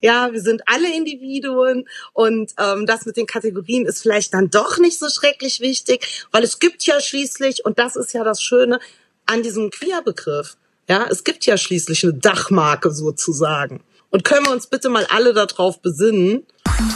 Ja, 0.00 0.32
wir 0.32 0.40
sind 0.40 0.62
alle 0.66 0.94
Individuen 0.94 1.88
und 2.12 2.52
ähm, 2.58 2.86
das 2.86 3.04
mit 3.04 3.16
den 3.16 3.26
Kategorien 3.26 3.84
ist 3.84 4.02
vielleicht 4.02 4.32
dann 4.32 4.48
doch 4.48 4.78
nicht 4.78 4.98
so 4.98 5.08
schrecklich 5.08 5.60
wichtig, 5.60 6.26
weil 6.30 6.44
es 6.44 6.60
gibt 6.60 6.84
ja 6.84 7.00
schließlich, 7.00 7.64
und 7.64 7.78
das 7.78 7.96
ist 7.96 8.12
ja 8.12 8.22
das 8.22 8.40
Schöne 8.40 8.78
an 9.26 9.42
diesem 9.42 9.70
Queer-Begriff, 9.70 10.56
ja, 10.88 11.06
es 11.10 11.24
gibt 11.24 11.44
ja 11.46 11.58
schließlich 11.58 12.04
eine 12.04 12.14
Dachmarke 12.14 12.92
sozusagen. 12.92 13.82
Und 14.10 14.24
können 14.24 14.46
wir 14.46 14.52
uns 14.52 14.68
bitte 14.68 14.88
mal 14.88 15.06
alle 15.10 15.34
darauf 15.34 15.80
besinnen? 15.82 16.46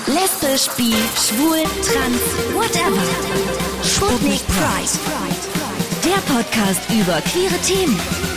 Lesbisch, 0.07 0.69
bi, 0.77 0.95
schwul, 1.17 1.63
trans, 1.83 2.23
whatever. 2.55 3.03
Sputnik 3.85 4.41
Pride. 4.47 4.99
Der 6.05 6.33
Podcast 6.33 6.81
über 6.91 7.21
queere 7.21 7.59
Themen. 7.67 8.32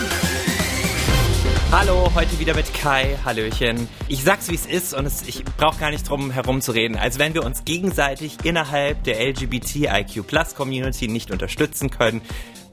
Hallo, 1.72 2.10
heute 2.16 2.40
wieder 2.40 2.56
mit 2.56 2.74
Kai. 2.74 3.18
Hallöchen. 3.26 3.90
Ich 4.08 4.24
sag's 4.24 4.50
wie 4.50 4.56
es 4.56 4.66
ist 4.66 4.94
und 4.94 5.06
es, 5.06 5.28
ich 5.28 5.44
brauche 5.44 5.80
gar 5.80 5.90
nicht 5.90 6.08
drum 6.08 6.32
herum 6.32 6.62
zu 6.62 6.72
als 6.96 7.20
wenn 7.20 7.34
wir 7.34 7.44
uns 7.44 7.66
gegenseitig 7.66 8.38
innerhalb 8.44 9.04
der 9.04 9.20
LGBTIQ 9.20 10.26
Plus 10.28 10.56
Community 10.56 11.08
nicht 11.08 11.32
unterstützen 11.32 11.90
können. 11.90 12.22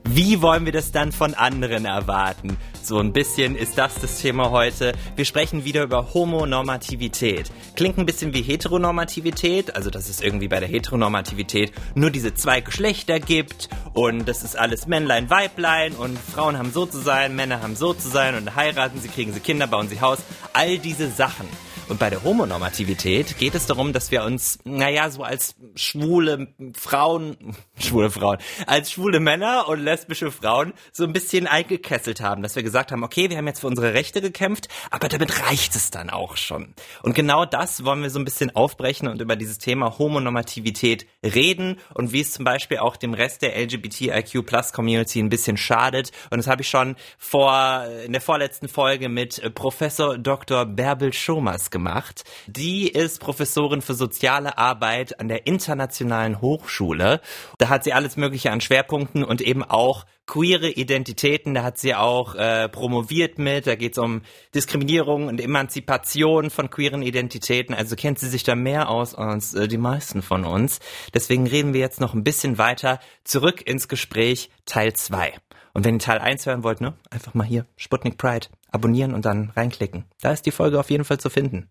Wie 0.05 0.42
wollen 0.42 0.65
wir 0.65 0.73
das 0.73 0.91
dann 0.91 1.12
von 1.12 1.34
anderen 1.34 1.84
erwarten? 1.84 2.56
So 2.83 2.98
ein 2.98 3.12
bisschen 3.12 3.55
ist 3.55 3.79
das 3.79 3.95
das 3.95 4.20
Thema 4.20 4.51
heute. 4.51 4.93
Wir 5.15 5.24
sprechen 5.24 5.65
wieder 5.65 5.84
über 5.84 6.12
Homonormativität. 6.12 7.52
Klingt 7.77 7.98
ein 7.98 8.07
bisschen 8.07 8.34
wie 8.34 8.43
Heteronormativität, 8.43 9.77
also 9.77 9.91
dass 9.91 10.09
es 10.09 10.20
irgendwie 10.20 10.48
bei 10.48 10.59
der 10.59 10.69
Heteronormativität 10.69 11.73
nur 11.95 12.10
diese 12.10 12.34
zwei 12.34 12.60
Geschlechter 12.60 13.20
gibt 13.20 13.69
und 13.95 14.29
das 14.29 14.43
ist 14.43 14.59
alles 14.59 14.88
Männlein, 14.88 15.30
Weiblein 15.30 15.93
und 15.93 16.19
Frauen 16.19 16.59
haben 16.59 16.73
so 16.73 16.84
zu 16.84 16.98
sein, 16.98 17.37
Männer 17.37 17.62
haben 17.62 17.77
so 17.77 17.95
zu 17.95 18.09
sein 18.09 18.34
und 18.34 18.57
heiraten 18.57 19.01
sie, 19.01 19.09
kriegen 19.09 19.32
sie 19.32 19.41
Kinder, 19.41 19.69
bauen 19.69 19.88
sie 19.88 20.01
Haus. 20.01 20.19
All 20.52 20.79
diese 20.79 21.10
Sachen. 21.10 21.46
Und 21.88 21.98
bei 21.98 22.10
der 22.10 22.22
Homonormativität 22.22 23.38
geht 23.38 23.54
es 23.54 23.66
darum, 23.66 23.92
dass 23.92 24.10
wir 24.10 24.24
uns, 24.24 24.59
naja, 24.64 25.10
so 25.10 25.23
als 25.24 25.56
schwule 25.74 26.48
Frauen, 26.74 27.57
schwule 27.79 28.10
Frauen, 28.10 28.38
als 28.66 28.93
schwule 28.93 29.20
Männer 29.20 29.68
und 29.68 29.80
lesbische 29.80 30.30
Frauen 30.30 30.73
so 30.92 31.04
ein 31.04 31.12
bisschen 31.12 31.46
eingekesselt 31.46 32.20
haben, 32.20 32.42
dass 32.42 32.57
wir 32.57 32.62
gesagt 32.62 32.92
haben, 32.92 33.02
okay, 33.02 33.29
wir 33.30 33.37
haben 33.37 33.46
jetzt 33.46 33.60
für 33.60 33.66
unsere 33.66 33.95
Rechte 33.95 34.20
gekämpft, 34.20 34.68
aber 34.90 35.09
damit 35.09 35.46
reicht 35.46 35.74
es 35.74 35.90
dann 35.90 36.09
auch 36.09 36.37
schon. 36.37 36.74
Und 37.02 37.15
genau 37.15 37.45
das 37.45 37.85
wollen 37.85 38.02
wir 38.02 38.10
so 38.10 38.18
ein 38.18 38.24
bisschen 38.24 38.54
aufbrechen 38.54 39.09
und 39.09 39.20
über 39.20 39.37
dieses 39.37 39.59
Thema 39.59 39.98
Homonormativität 39.98 41.07
reden 41.24 41.79
und 41.95 42.12
wie 42.12 42.20
es 42.20 42.32
zum 42.32 42.45
Beispiel 42.45 42.79
auch 42.79 42.96
dem 42.96 43.12
Rest 43.12 43.42
der 43.42 43.57
LGBTIQ 43.59 44.46
Plus 44.46 44.73
Community 44.73 45.18
ein 45.18 45.29
bisschen 45.29 45.57
schadet. 45.57 46.12
Und 46.30 46.38
das 46.38 46.46
habe 46.46 46.62
ich 46.62 46.68
schon 46.68 46.96
vor, 47.18 47.85
in 48.04 48.12
der 48.12 48.20
vorletzten 48.20 48.68
Folge 48.68 49.09
mit 49.09 49.54
Professor 49.54 50.16
Dr. 50.16 50.64
Bärbel 50.64 51.12
Schomers 51.12 51.70
gemacht. 51.73 52.23
Die 52.46 52.88
ist 52.88 53.18
Professorin 53.18 53.82
für 53.82 53.95
soziale 53.95 54.59
Arbeit 54.59 55.18
an 55.18 55.26
der 55.26 55.46
Internationalen 55.48 56.40
Hochschule. 56.40 57.20
Da 57.59 57.68
hat 57.68 57.82
sie 57.82 57.92
alles 57.92 58.16
Mögliche 58.16 58.52
an 58.52 58.60
Schwerpunkten 58.60 59.24
und 59.24 59.40
eben 59.40 59.64
auch 59.64 60.06
queere 60.26 60.70
Identitäten. 60.70 61.54
Da 61.54 61.62
hat 61.62 61.79
sie 61.79 61.95
auch 61.95 62.34
äh, 62.34 62.68
promoviert 62.68 63.38
mit. 63.38 63.66
Da 63.66 63.74
geht 63.74 63.92
es 63.92 63.98
um 63.98 64.22
Diskriminierung 64.54 65.26
und 65.26 65.41
Emanzipation 65.41 66.50
von 66.50 66.70
queeren 66.70 67.03
Identitäten. 67.03 67.75
Also 67.75 67.97
kennt 67.97 68.19
sie 68.19 68.28
sich 68.28 68.44
da 68.44 68.54
mehr 68.54 68.88
aus 68.88 69.14
als 69.14 69.54
äh, 69.54 69.66
die 69.66 69.78
meisten 69.78 70.22
von 70.22 70.44
uns. 70.44 70.78
Deswegen 71.12 71.47
reden 71.47 71.75
wir 71.75 71.81
jetzt 71.81 72.00
noch 72.00 72.14
ein 72.14 72.25
bisschen 72.25 72.59
weiter 72.59 73.00
zurück 73.25 73.66
ins 73.66 73.88
Gespräch 73.88 74.50
Teil 74.64 74.92
2. 74.92 75.34
Und 75.75 75.84
wenn 75.84 75.97
ihr 75.97 76.00
Teil 76.00 76.19
1 76.19 76.47
hören 76.47 76.62
wollt, 76.62 76.81
ne, 76.81 76.94
einfach 77.10 77.34
mal 77.34 77.47
hier 77.47 77.66
Sputnik 77.76 78.19
Pride 78.19 78.48
abonnieren 78.72 79.15
und 79.15 79.25
dann 79.25 79.50
reinklicken. 79.50 80.04
Da 80.20 80.32
ist 80.32 80.47
die 80.47 80.50
Folge 80.50 80.81
auf 80.81 80.91
jeden 80.91 81.04
Fall 81.04 81.19
zu 81.19 81.31
finden. 81.31 81.69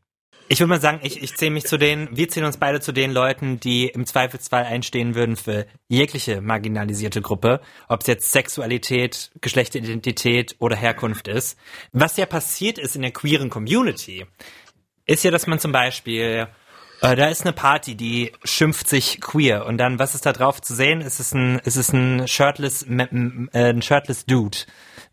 Ich 0.48 0.60
würde 0.60 0.70
mal 0.70 0.82
sagen, 0.82 1.00
ich, 1.02 1.24
ich 1.24 1.38
zähle 1.38 1.52
mich 1.52 1.64
zu 1.64 1.78
den, 1.78 2.10
wir 2.12 2.28
zählen 2.28 2.46
uns 2.46 2.58
beide 2.58 2.82
zu 2.82 2.92
den 2.92 3.12
Leuten, 3.12 3.62
die 3.62 3.88
im 3.88 4.06
Zweifelsfall 4.06 4.66
einstehen 4.66 5.16
würden 5.16 5.38
für 5.38 5.66
jegliche 5.88 6.42
marginalisierte 6.42 7.22
Gruppe, 7.22 7.62
ob 7.88 8.02
es 8.02 8.08
jetzt 8.08 8.34
Sexualität, 8.34 9.32
Geschlechteridentität 9.40 10.58
oder 10.60 10.76
Herkunft 10.76 11.30
ist. 11.30 11.58
Was 11.94 12.18
ja 12.18 12.26
passiert 12.26 12.80
ist 12.80 12.98
in 12.98 13.02
der 13.02 13.12
queeren 13.12 13.50
Community, 13.50 14.26
ist 15.06 15.24
ja, 15.24 15.32
dass 15.32 15.48
man 15.48 15.60
zum 15.60 15.72
Beispiel 15.72 16.50
äh, 17.02 17.16
da 17.16 17.28
ist 17.28 17.42
eine 17.44 17.54
Party, 17.54 17.96
die 17.96 18.32
schimpft 18.44 18.88
sich 18.88 19.20
queer 19.22 19.66
und 19.66 19.78
dann, 19.78 20.00
was 20.00 20.16
ist 20.16 20.26
da 20.26 20.34
drauf 20.34 20.62
zu 20.62 20.74
sehen? 20.76 21.02
Ist 21.02 21.20
es 21.20 21.34
ein, 21.34 21.60
ist 21.60 21.76
es 21.76 21.92
ein 21.92 22.28
shirtless, 22.28 22.84
äh, 22.84 23.08
ein 23.52 23.82
shirtless 23.82 24.26
Dude, 24.26 24.58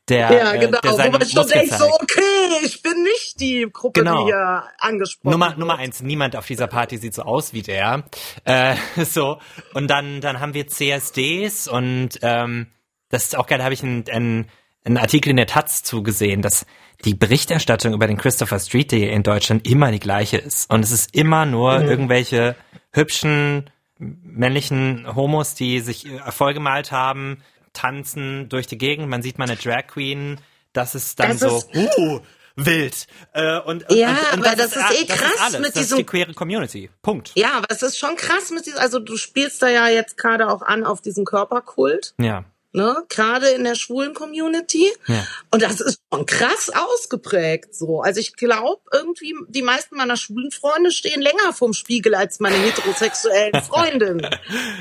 der, 0.09 0.33
ja, 0.33 0.57
genau, 0.57 0.79
äh, 0.79 0.81
der 0.83 0.93
seine 0.95 1.15
wo 1.15 1.19
man 1.19 1.29
schon 1.29 1.47
denkt, 1.49 1.75
so, 1.75 1.85
okay, 1.87 2.65
ich 2.65 2.83
bin 2.83 3.03
nicht 3.03 3.41
die 3.41 3.69
Gruppe, 3.73 4.01
Genau. 4.01 4.25
die 4.25 4.33
hier 4.33 4.65
angesprochen 4.79 5.33
Nummer, 5.33 5.49
wird. 5.49 5.59
Nummer 5.59 5.77
eins, 5.79 6.01
niemand 6.03 6.37
auf 6.37 6.47
dieser 6.47 6.67
Party 6.67 6.97
sieht 6.99 7.15
so 7.15 7.23
aus 7.23 7.53
wie 7.53 7.63
der. 7.63 8.05
Äh, 8.45 8.77
so. 9.05 9.39
Und 9.75 9.89
dann, 9.89 10.21
dann 10.21 10.41
haben 10.41 10.55
wir 10.55 10.67
CSDs 10.67 11.69
und 11.69 12.19
ähm, 12.23 12.69
das 13.11 13.25
ist 13.25 13.37
auch 13.37 13.47
geil, 13.47 13.59
da 13.59 13.65
habe 13.65 13.75
ich 13.75 13.83
einen, 13.83 14.05
einen, 14.11 14.51
einen 14.85 14.97
Artikel 14.99 15.31
in 15.31 15.37
der 15.37 15.47
Taz 15.47 15.83
zugesehen, 15.83 16.43
dass 16.43 16.67
die 17.05 17.15
Berichterstattung 17.15 17.93
über 17.95 18.07
den 18.07 18.17
Christopher 18.17 18.59
Street 18.59 18.91
Day 18.93 19.09
in 19.13 19.23
Deutschland 19.23 19.67
immer 19.69 19.93
die 19.93 20.01
gleiche 20.01 20.39
ist. 20.39 20.71
Und 20.73 20.85
es 20.85 20.91
ist 20.91 21.15
immer 21.15 21.47
nur 21.47 21.81
irgendwelche 21.83 22.57
hübschen 22.93 23.71
männlichen 23.99 25.15
Homos, 25.15 25.55
die 25.55 25.81
sich 25.81 26.07
äh, 26.07 26.31
vollgemalt 26.31 26.93
haben, 26.93 27.43
tanzen 27.73 28.49
durch 28.49 28.67
die 28.67 28.79
Gegend. 28.79 29.09
Man 29.09 29.23
sieht 29.23 29.39
mal 29.39 29.45
eine 29.49 29.57
Drag 29.57 29.87
Queen. 29.89 30.41
Das 30.73 30.95
ist 30.95 31.19
dann 31.21 31.31
Das 31.39 31.41
so, 31.41 31.57
ist- 31.73 31.99
uh, 31.99 32.21
wild. 32.57 33.07
Äh, 33.35 33.59
und, 33.61 33.85
Ja, 33.91 34.11
und, 34.33 34.39
und 34.41 34.47
aber 34.47 34.57
das 34.57 34.75
ist 34.77 35.01
eh 35.03 35.05
das 35.07 35.17
krass 35.19 35.41
alles. 35.41 35.53
mit 35.61 35.67
das 35.71 35.77
ist 35.77 35.77
diesem- 35.91 35.99
die 35.99 36.05
queere 36.05 36.35
Community. 36.35 36.91
Punkt. 37.03 37.33
Ja, 37.35 37.53
aber 37.57 37.67
es 37.71 37.83
ist 37.83 37.99
schon 37.99 38.17
krass 38.17 38.51
mit 38.51 38.67
diesem, 38.67 38.79
also 38.81 38.99
du 38.99 39.17
spielst 39.17 39.63
da 39.63 39.69
ja 39.69 39.89
jetzt 39.89 40.17
gerade 40.17 40.49
auch 40.49 40.63
an 40.63 40.85
auf 40.85 41.01
diesen 41.01 41.25
Körperkult, 41.25 42.15
Ja. 42.21 42.45
Ne? 42.79 43.05
Gerade 43.09 43.49
in 43.51 43.65
der 43.65 43.75
schwulen 43.75 44.15
Community. 44.15 44.91
Ja. 45.07 45.27
Und 45.51 45.63
das 45.63 45.81
ist 45.81 46.01
schon 46.13 46.25
krass 46.25 46.71
ausgeprägt 46.75 47.75
so. 47.75 48.01
Also 48.01 48.21
ich 48.21 48.35
glaube, 48.37 48.81
irgendwie 48.93 49.35
die 49.49 49.63
meisten 49.63 49.97
meiner 49.97 50.17
schwulen 50.17 50.51
Freunde 50.51 50.91
stehen 50.91 51.21
länger 51.21 51.53
vorm 51.53 51.75
Spiegel 51.75 52.15
als 52.15 52.41
meine 52.41 52.57
heterosexuellen 52.57 53.63
Freundinnen. 53.69 54.27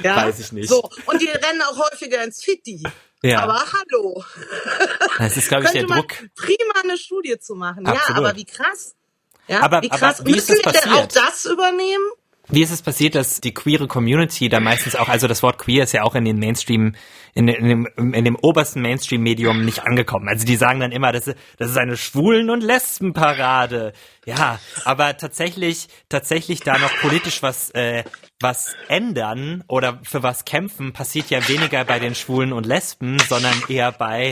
Ja? 0.03 0.15
Weiß 0.27 0.39
ich 0.39 0.51
nicht. 0.51 0.69
So. 0.69 0.89
Und 1.07 1.21
die 1.21 1.27
rennen 1.27 1.61
auch 1.63 1.77
häufiger 1.91 2.23
ins 2.23 2.43
Fitti. 2.43 2.81
Ja. 3.23 3.39
Aber 3.41 3.61
hallo. 3.73 4.23
Das 5.17 5.35
ist, 5.35 5.47
glaube 5.49 5.65
ich, 5.65 5.71
der 5.71 5.83
Druck. 5.85 6.13
prima 6.35 6.73
eine 6.83 6.97
Studie 6.97 7.39
zu 7.39 7.55
machen. 7.55 7.85
Absolut. 7.87 8.09
Ja, 8.09 8.15
aber 8.15 8.35
wie 8.37 8.45
krass. 8.45 8.93
Ja, 9.47 9.61
Aber- 9.61 9.81
wie 9.81 9.89
aber 9.89 9.97
krass. 9.99 10.23
wie 10.25 10.37
ist 10.37 10.49
Müssen 10.49 10.63
wir 10.65 10.71
denn 10.73 10.91
auch 10.93 11.07
das 11.07 11.45
übernehmen? 11.45 12.03
Wie 12.49 12.61
ist 12.61 12.71
es 12.71 12.81
passiert, 12.81 13.15
dass 13.15 13.41
die 13.41 13.53
queere 13.53 13.87
Community 13.87 14.47
da 14.47 14.61
meistens 14.61 14.95
auch, 14.95 15.09
also 15.09 15.27
das 15.27 15.43
Wort 15.43 15.57
queer 15.57 15.83
ist 15.83 15.91
ja 15.91 16.03
auch 16.03 16.15
in 16.15 16.23
den 16.23 16.39
Mainstream, 16.39 16.95
in, 17.33 17.49
in, 17.49 17.67
dem, 17.67 17.87
in 18.13 18.23
dem 18.23 18.37
obersten 18.37 18.81
Mainstream-Medium 18.81 19.65
nicht 19.65 19.83
angekommen. 19.83 20.29
Also 20.29 20.45
die 20.45 20.55
sagen 20.55 20.79
dann 20.79 20.93
immer, 20.93 21.11
das 21.11 21.27
ist, 21.27 21.37
das 21.57 21.69
ist 21.69 21.77
eine 21.77 21.97
Schwulen- 21.97 22.49
und 22.49 22.63
Lesbenparade. 22.63 23.91
Ja, 24.25 24.59
aber 24.85 25.17
tatsächlich, 25.17 25.87
tatsächlich 26.07 26.61
da 26.61 26.77
noch 26.77 26.95
politisch 27.01 27.43
was, 27.43 27.69
äh, 27.71 28.03
was 28.39 28.75
ändern 28.87 29.63
oder 29.67 29.99
für 30.03 30.21
was 30.21 30.45
kämpfen, 30.45 30.93
passiert 30.93 31.29
ja 31.31 31.47
weniger 31.47 31.83
bei 31.85 31.97
den 31.99 32.13
Schwulen 32.13 32.53
und 32.53 32.65
Lesben, 32.67 33.17
sondern 33.27 33.55
eher 33.67 33.91
bei, 33.91 34.31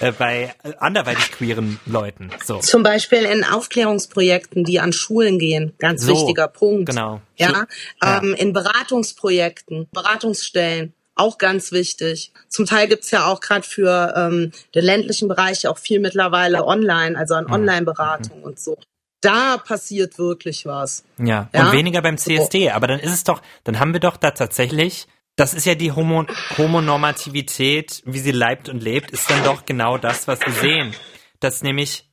äh, 0.00 0.10
bei 0.12 0.54
anderweitig 0.80 1.30
queeren 1.30 1.78
Leuten. 1.86 2.30
So. 2.44 2.58
Zum 2.58 2.82
Beispiel 2.82 3.22
in 3.24 3.44
Aufklärungsprojekten, 3.44 4.64
die 4.64 4.80
an 4.80 4.92
Schulen 4.92 5.38
gehen. 5.38 5.72
Ganz 5.78 6.02
So, 6.02 6.12
wichtiger 6.14 6.48
Punkt. 6.48 6.90
genau. 6.90 7.20
Ja, 7.36 7.66
Ja. 8.02 8.18
ähm, 8.22 8.34
in 8.34 8.52
Beratungsprojekten, 8.52 9.88
Beratungsstellen. 9.92 10.92
Auch 11.16 11.38
ganz 11.38 11.70
wichtig. 11.70 12.32
Zum 12.48 12.66
Teil 12.66 12.88
gibt's 12.88 13.12
ja 13.12 13.26
auch 13.26 13.38
gerade 13.40 13.62
für 13.64 14.14
ähm, 14.16 14.50
den 14.74 14.84
ländlichen 14.84 15.28
Bereich 15.28 15.68
auch 15.68 15.78
viel 15.78 16.00
mittlerweile 16.00 16.64
online, 16.66 17.16
also 17.16 17.34
Mhm. 17.34 17.40
an 17.46 17.52
Online-Beratung 17.52 18.42
und 18.42 18.58
so. 18.58 18.76
Da 19.24 19.56
passiert 19.58 20.18
wirklich 20.18 20.66
was. 20.66 21.04
Ja, 21.18 21.48
Ja? 21.52 21.66
und 21.66 21.72
weniger 21.72 22.02
beim 22.02 22.18
CSD. 22.18 22.70
Aber 22.70 22.86
dann 22.86 23.00
ist 23.00 23.12
es 23.12 23.24
doch, 23.24 23.40
dann 23.64 23.78
haben 23.80 23.92
wir 23.92 24.00
doch 24.00 24.16
da 24.16 24.30
tatsächlich, 24.32 25.06
das 25.36 25.54
ist 25.54 25.66
ja 25.66 25.74
die 25.74 25.92
Homo, 25.92 26.24
Homonormativität, 26.58 28.02
wie 28.06 28.18
sie 28.18 28.30
leibt 28.32 28.68
und 28.68 28.82
lebt, 28.82 29.10
ist 29.10 29.28
dann 29.30 29.42
doch 29.44 29.64
genau 29.66 29.98
das, 29.98 30.28
was 30.28 30.40
wir 30.40 30.52
sehen. 30.52 30.94
Das 31.40 31.62
nämlich, 31.62 32.08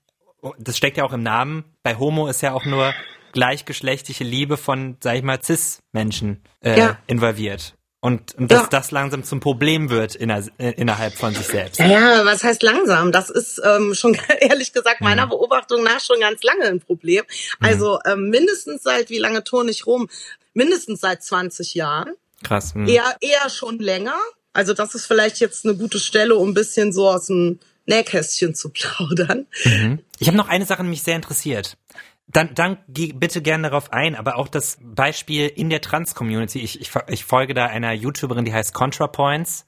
das 0.57 0.77
steckt 0.77 0.97
ja 0.97 1.03
auch 1.05 1.13
im 1.13 1.23
Namen, 1.23 1.65
bei 1.83 1.97
Homo 1.97 2.27
ist 2.27 2.41
ja 2.41 2.53
auch 2.53 2.65
nur 2.65 2.93
gleichgeschlechtliche 3.33 4.23
Liebe 4.23 4.57
von, 4.57 4.97
sag 5.01 5.15
ich 5.15 5.23
mal, 5.23 5.41
Cis-Menschen 5.41 6.43
äh, 6.63 6.77
Ja. 6.77 6.97
involviert. 7.07 7.75
Und, 8.03 8.33
und 8.35 8.51
dass 8.51 8.63
Ja. 8.63 8.67
das 8.67 8.89
langsam 8.89 9.23
zum 9.23 9.39
Problem 9.39 9.91
wird 9.91 10.15
inner, 10.15 10.43
äh, 10.57 10.71
innerhalb 10.71 11.13
von 11.13 11.35
sich 11.35 11.45
selbst. 11.45 11.79
Ja, 11.79 11.85
ja, 11.87 12.25
was 12.25 12.43
heißt 12.43 12.63
langsam? 12.63 13.11
Das 13.11 13.29
ist 13.29 13.61
ähm, 13.63 13.93
schon 13.93 14.17
ehrlich 14.39 14.73
gesagt 14.73 15.01
meiner 15.01 15.27
Beobachtung 15.27 15.83
nach 15.83 15.99
schon 16.01 16.19
ganz 16.19 16.41
lange 16.41 16.65
ein 16.65 16.79
Problem. 16.81 17.23
Also 17.59 17.99
ähm, 18.05 18.29
mindestens 18.29 18.81
seit, 18.81 19.11
wie 19.11 19.19
lange 19.19 19.43
turne 19.43 19.69
ich 19.69 19.85
rum? 19.85 20.09
Mindestens 20.55 20.99
seit 21.01 21.23
20 21.23 21.75
Jahren. 21.75 22.13
Krass. 22.43 22.73
hm. 22.73 22.87
Eher, 22.87 23.15
eher 23.21 23.49
schon 23.51 23.77
länger. 23.77 24.15
Also 24.51 24.73
das 24.73 24.95
ist 24.95 25.05
vielleicht 25.05 25.39
jetzt 25.39 25.63
eine 25.63 25.75
gute 25.75 25.99
Stelle, 25.99 26.35
um 26.35 26.49
ein 26.49 26.53
bisschen 26.55 26.91
so 26.91 27.07
aus 27.07 27.27
dem 27.27 27.59
Nähkästchen 27.85 28.55
zu 28.55 28.69
plaudern. 28.69 29.45
Ich 30.19 30.27
habe 30.27 30.37
noch 30.37 30.47
eine 30.49 30.65
Sache, 30.65 30.81
die 30.83 30.89
mich 30.89 31.03
sehr 31.03 31.15
interessiert. 31.15 31.77
Dann, 32.31 32.53
dann 32.55 32.77
geh 32.87 33.11
bitte 33.13 33.41
gerne 33.41 33.69
darauf 33.69 33.91
ein, 33.91 34.15
aber 34.15 34.37
auch 34.37 34.47
das 34.47 34.77
Beispiel 34.81 35.47
in 35.47 35.69
der 35.69 35.81
Trans-Community. 35.81 36.59
Ich, 36.59 36.79
ich, 36.79 36.91
ich 37.07 37.25
folge 37.25 37.53
da 37.53 37.65
einer 37.65 37.91
YouTuberin, 37.93 38.45
die 38.45 38.53
heißt 38.53 38.73
ContraPoints. 38.73 39.65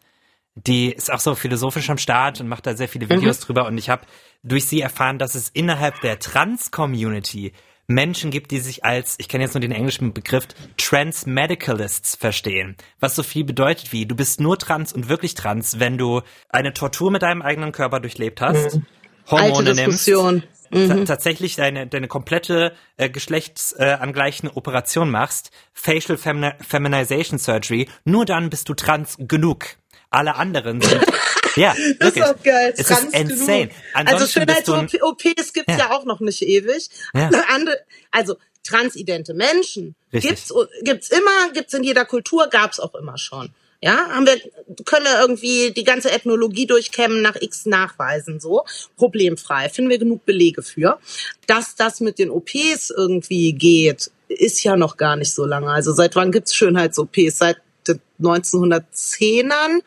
Die 0.55 0.91
ist 0.91 1.11
auch 1.11 1.19
so 1.19 1.35
philosophisch 1.35 1.89
am 1.89 1.97
Start 1.97 2.39
und 2.39 2.47
macht 2.47 2.67
da 2.67 2.75
sehr 2.75 2.87
viele 2.87 3.09
Videos 3.09 3.41
mhm. 3.41 3.45
drüber. 3.45 3.65
Und 3.65 3.77
ich 3.77 3.89
habe 3.89 4.03
durch 4.43 4.65
sie 4.65 4.81
erfahren, 4.81 5.19
dass 5.19 5.35
es 5.35 5.49
innerhalb 5.49 5.99
der 6.01 6.19
Trans-Community 6.19 7.53
Menschen 7.87 8.31
gibt, 8.31 8.51
die 8.51 8.59
sich 8.59 8.85
als, 8.85 9.15
ich 9.17 9.27
kenne 9.27 9.43
jetzt 9.43 9.55
nur 9.55 9.61
den 9.61 9.71
englischen 9.71 10.13
Begriff, 10.13 10.47
Trans-Medicalists 10.77 12.15
verstehen. 12.15 12.77
Was 12.99 13.15
so 13.15 13.23
viel 13.23 13.43
bedeutet 13.43 13.91
wie, 13.91 14.05
du 14.05 14.15
bist 14.15 14.39
nur 14.39 14.57
trans 14.57 14.93
und 14.93 15.09
wirklich 15.09 15.33
trans, 15.33 15.79
wenn 15.79 15.97
du 15.97 16.21
eine 16.49 16.73
Tortur 16.73 17.11
mit 17.11 17.23
deinem 17.23 17.41
eigenen 17.41 17.73
Körper 17.73 17.99
durchlebt 17.99 18.39
hast, 18.39 18.75
mhm. 18.75 18.85
Hormone 19.29 19.69
Alte 19.69 19.73
Diskussion. 19.75 20.33
nimmst, 20.35 20.47
mhm. 20.73 21.05
tatsächlich 21.05 21.55
deine, 21.55 21.87
deine 21.87 22.07
komplette 22.07 22.73
äh, 22.97 23.09
geschlechtsangleichende 23.09 24.53
äh, 24.53 24.57
Operation 24.57 25.09
machst, 25.09 25.51
Facial 25.73 26.17
Femini 26.17 26.51
Feminization 26.67 27.39
Surgery, 27.39 27.89
nur 28.05 28.25
dann 28.25 28.49
bist 28.49 28.69
du 28.69 28.73
trans 28.73 29.15
genug. 29.19 29.77
Alle 30.09 30.35
anderen 30.35 30.81
sind 30.81 31.05
Ja, 31.55 31.75
das 31.99 32.15
ist 32.15 32.23
auch 32.23 32.41
geil. 32.43 32.73
Es 32.75 32.89
ist 32.89 33.13
insane. 33.13 33.69
Also 33.93 34.25
Schönheits-OPs 34.25 35.53
gibt's 35.53 35.73
ja. 35.73 35.77
ja. 35.77 35.91
auch 35.91 36.05
noch 36.05 36.19
nicht 36.19 36.41
ewig. 36.41 36.89
Ja. 37.13 37.29
Andere, 37.49 37.77
also 38.11 38.37
transidente 38.63 39.33
Menschen 39.33 39.95
Richtig. 40.11 40.29
gibt's 40.29 40.53
gibt's 40.83 41.09
immer, 41.09 41.51
gibt's 41.53 41.73
in 41.73 41.83
jeder 41.83 42.05
Kultur, 42.05 42.47
gab's 42.47 42.79
auch 42.79 42.95
immer 42.95 43.17
schon. 43.17 43.53
Ja, 43.83 44.07
haben 44.11 44.25
wir, 44.25 44.39
können 44.85 45.03
wir 45.03 45.19
irgendwie 45.19 45.71
die 45.71 45.83
ganze 45.83 46.09
Ethnologie 46.09 46.65
durchkämmen, 46.65 47.21
nach 47.21 47.35
X 47.41 47.65
nachweisen, 47.65 48.39
so. 48.39 48.63
Problemfrei. 48.95 49.67
Finden 49.67 49.91
wir 49.91 49.97
genug 49.97 50.25
Belege 50.25 50.63
für. 50.63 50.99
Dass 51.47 51.75
das 51.75 51.99
mit 51.99 52.17
den 52.17 52.29
OPs 52.29 52.91
irgendwie 52.95 53.51
geht, 53.51 54.09
ist 54.29 54.63
ja 54.63 54.77
noch 54.77 54.95
gar 54.95 55.17
nicht 55.17 55.33
so 55.33 55.43
lange. 55.43 55.69
Also 55.69 55.91
seit 55.91 56.15
wann 56.15 56.31
gibt's 56.31 56.55
Schönheits-OPs? 56.55 57.37
Seit 57.37 57.57
den 57.85 57.99
1910ern? 58.21 59.81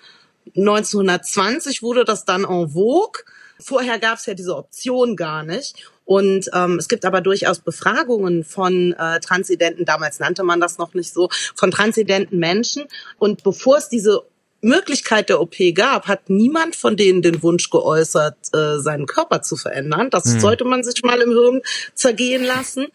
1920 0.54 1.80
wurde 1.80 2.04
das 2.04 2.26
dann 2.26 2.44
en 2.44 2.68
vogue. 2.68 3.22
Vorher 3.58 3.98
gab's 3.98 4.26
ja 4.26 4.34
diese 4.34 4.56
Option 4.56 5.16
gar 5.16 5.42
nicht. 5.42 5.74
Und 6.04 6.48
ähm, 6.54 6.78
es 6.78 6.88
gibt 6.88 7.04
aber 7.04 7.20
durchaus 7.20 7.58
Befragungen 7.58 8.44
von 8.44 8.92
äh, 8.92 9.18
transidenten, 9.20 9.84
damals 9.84 10.20
nannte 10.20 10.44
man 10.44 10.60
das 10.60 10.78
noch 10.78 10.94
nicht 10.94 11.12
so, 11.12 11.28
von 11.54 11.70
transidenten 11.70 12.38
Menschen. 12.38 12.84
Und 13.18 13.42
bevor 13.42 13.78
es 13.78 13.88
diese 13.88 14.22
Möglichkeit 14.60 15.28
der 15.28 15.40
OP 15.40 15.56
gab, 15.74 16.06
hat 16.06 16.30
niemand 16.30 16.76
von 16.76 16.96
denen 16.96 17.22
den 17.22 17.42
Wunsch 17.42 17.70
geäußert, 17.70 18.36
äh, 18.54 18.78
seinen 18.78 19.06
Körper 19.06 19.42
zu 19.42 19.56
verändern. 19.56 20.10
Das 20.10 20.24
hm. 20.24 20.40
sollte 20.40 20.64
man 20.64 20.82
sich 20.82 21.02
mal 21.02 21.20
im 21.20 21.30
Hirn 21.30 21.60
zergehen 21.94 22.44
lassen. 22.44 22.86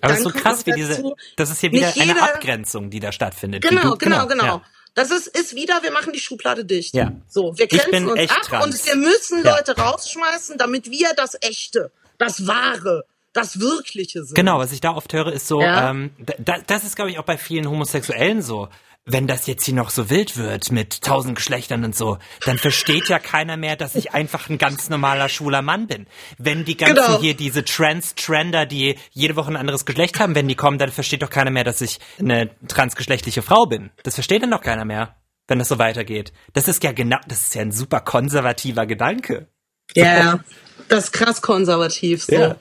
Aber 0.00 0.12
es 0.12 0.18
ist 0.20 0.24
so 0.24 0.30
krass, 0.30 0.66
wie 0.66 0.72
diese, 0.72 1.14
das 1.36 1.50
ist 1.50 1.60
hier 1.60 1.72
wieder 1.72 1.90
jeder, 1.90 2.10
eine 2.10 2.22
Abgrenzung, 2.22 2.90
die 2.90 3.00
da 3.00 3.12
stattfindet. 3.12 3.62
Genau, 3.62 3.82
du, 3.92 3.96
genau, 3.96 4.26
genau, 4.26 4.26
genau. 4.26 4.44
Ja. 4.44 4.62
Das 4.96 5.12
ist, 5.12 5.28
ist 5.28 5.54
wieder, 5.54 5.84
wir 5.84 5.92
machen 5.92 6.12
die 6.12 6.18
Schublade 6.18 6.64
dicht. 6.64 6.94
Ja. 6.94 7.12
So, 7.28 7.56
wir 7.56 7.68
grenzen 7.68 8.08
uns 8.08 8.30
ab 8.30 8.42
trans. 8.42 8.64
und 8.64 8.86
wir 8.86 8.96
müssen 8.96 9.44
ja. 9.44 9.54
Leute 9.54 9.76
rausschmeißen, 9.76 10.58
damit 10.58 10.90
wir 10.90 11.12
das 11.14 11.36
Echte 11.40 11.92
das 12.18 12.46
Wahre, 12.46 13.04
das 13.32 13.60
Wirkliche 13.60 14.24
sind. 14.24 14.34
Genau, 14.34 14.58
was 14.58 14.72
ich 14.72 14.80
da 14.80 14.94
oft 14.94 15.12
höre, 15.12 15.32
ist 15.32 15.46
so, 15.46 15.60
ja. 15.60 15.90
ähm, 15.90 16.10
da, 16.38 16.58
das 16.66 16.84
ist, 16.84 16.96
glaube 16.96 17.10
ich, 17.10 17.18
auch 17.18 17.24
bei 17.24 17.36
vielen 17.36 17.68
Homosexuellen 17.68 18.42
so. 18.42 18.68
Wenn 19.08 19.28
das 19.28 19.46
jetzt 19.46 19.64
hier 19.64 19.74
noch 19.74 19.90
so 19.90 20.10
wild 20.10 20.36
wird 20.36 20.72
mit 20.72 21.00
tausend 21.02 21.36
Geschlechtern 21.36 21.84
und 21.84 21.94
so, 21.94 22.18
dann 22.44 22.58
versteht 22.58 23.08
ja 23.08 23.20
keiner 23.20 23.56
mehr, 23.56 23.76
dass 23.76 23.94
ich 23.94 24.14
einfach 24.14 24.48
ein 24.50 24.58
ganz 24.58 24.88
normaler 24.88 25.28
schwuler 25.28 25.62
Mann 25.62 25.86
bin. 25.86 26.06
Wenn 26.38 26.64
die 26.64 26.76
ganzen 26.76 26.96
genau. 26.96 27.20
hier 27.20 27.34
diese 27.34 27.64
Trans-Trender, 27.64 28.66
die 28.66 28.96
jede 29.12 29.36
Woche 29.36 29.52
ein 29.52 29.56
anderes 29.56 29.86
Geschlecht 29.86 30.18
haben, 30.18 30.34
wenn 30.34 30.48
die 30.48 30.56
kommen, 30.56 30.78
dann 30.78 30.90
versteht 30.90 31.22
doch 31.22 31.30
keiner 31.30 31.52
mehr, 31.52 31.62
dass 31.62 31.80
ich 31.80 32.00
eine 32.18 32.50
transgeschlechtliche 32.66 33.42
Frau 33.42 33.66
bin. 33.66 33.90
Das 34.02 34.14
versteht 34.14 34.42
dann 34.42 34.50
doch 34.50 34.62
keiner 34.62 34.84
mehr, 34.84 35.14
wenn 35.46 35.60
das 35.60 35.68
so 35.68 35.78
weitergeht. 35.78 36.32
Das 36.52 36.66
ist 36.66 36.82
ja 36.82 36.90
genau, 36.90 37.18
das 37.28 37.42
ist 37.42 37.54
ja 37.54 37.62
ein 37.62 37.70
super 37.70 38.00
konservativer 38.00 38.86
Gedanke. 38.86 39.46
Ja, 39.94 40.04
yeah. 40.04 40.44
Das 40.88 41.04
ist 41.04 41.12
krass 41.12 41.42
konservativ. 41.42 42.24
So. 42.24 42.34
Ja. 42.34 42.56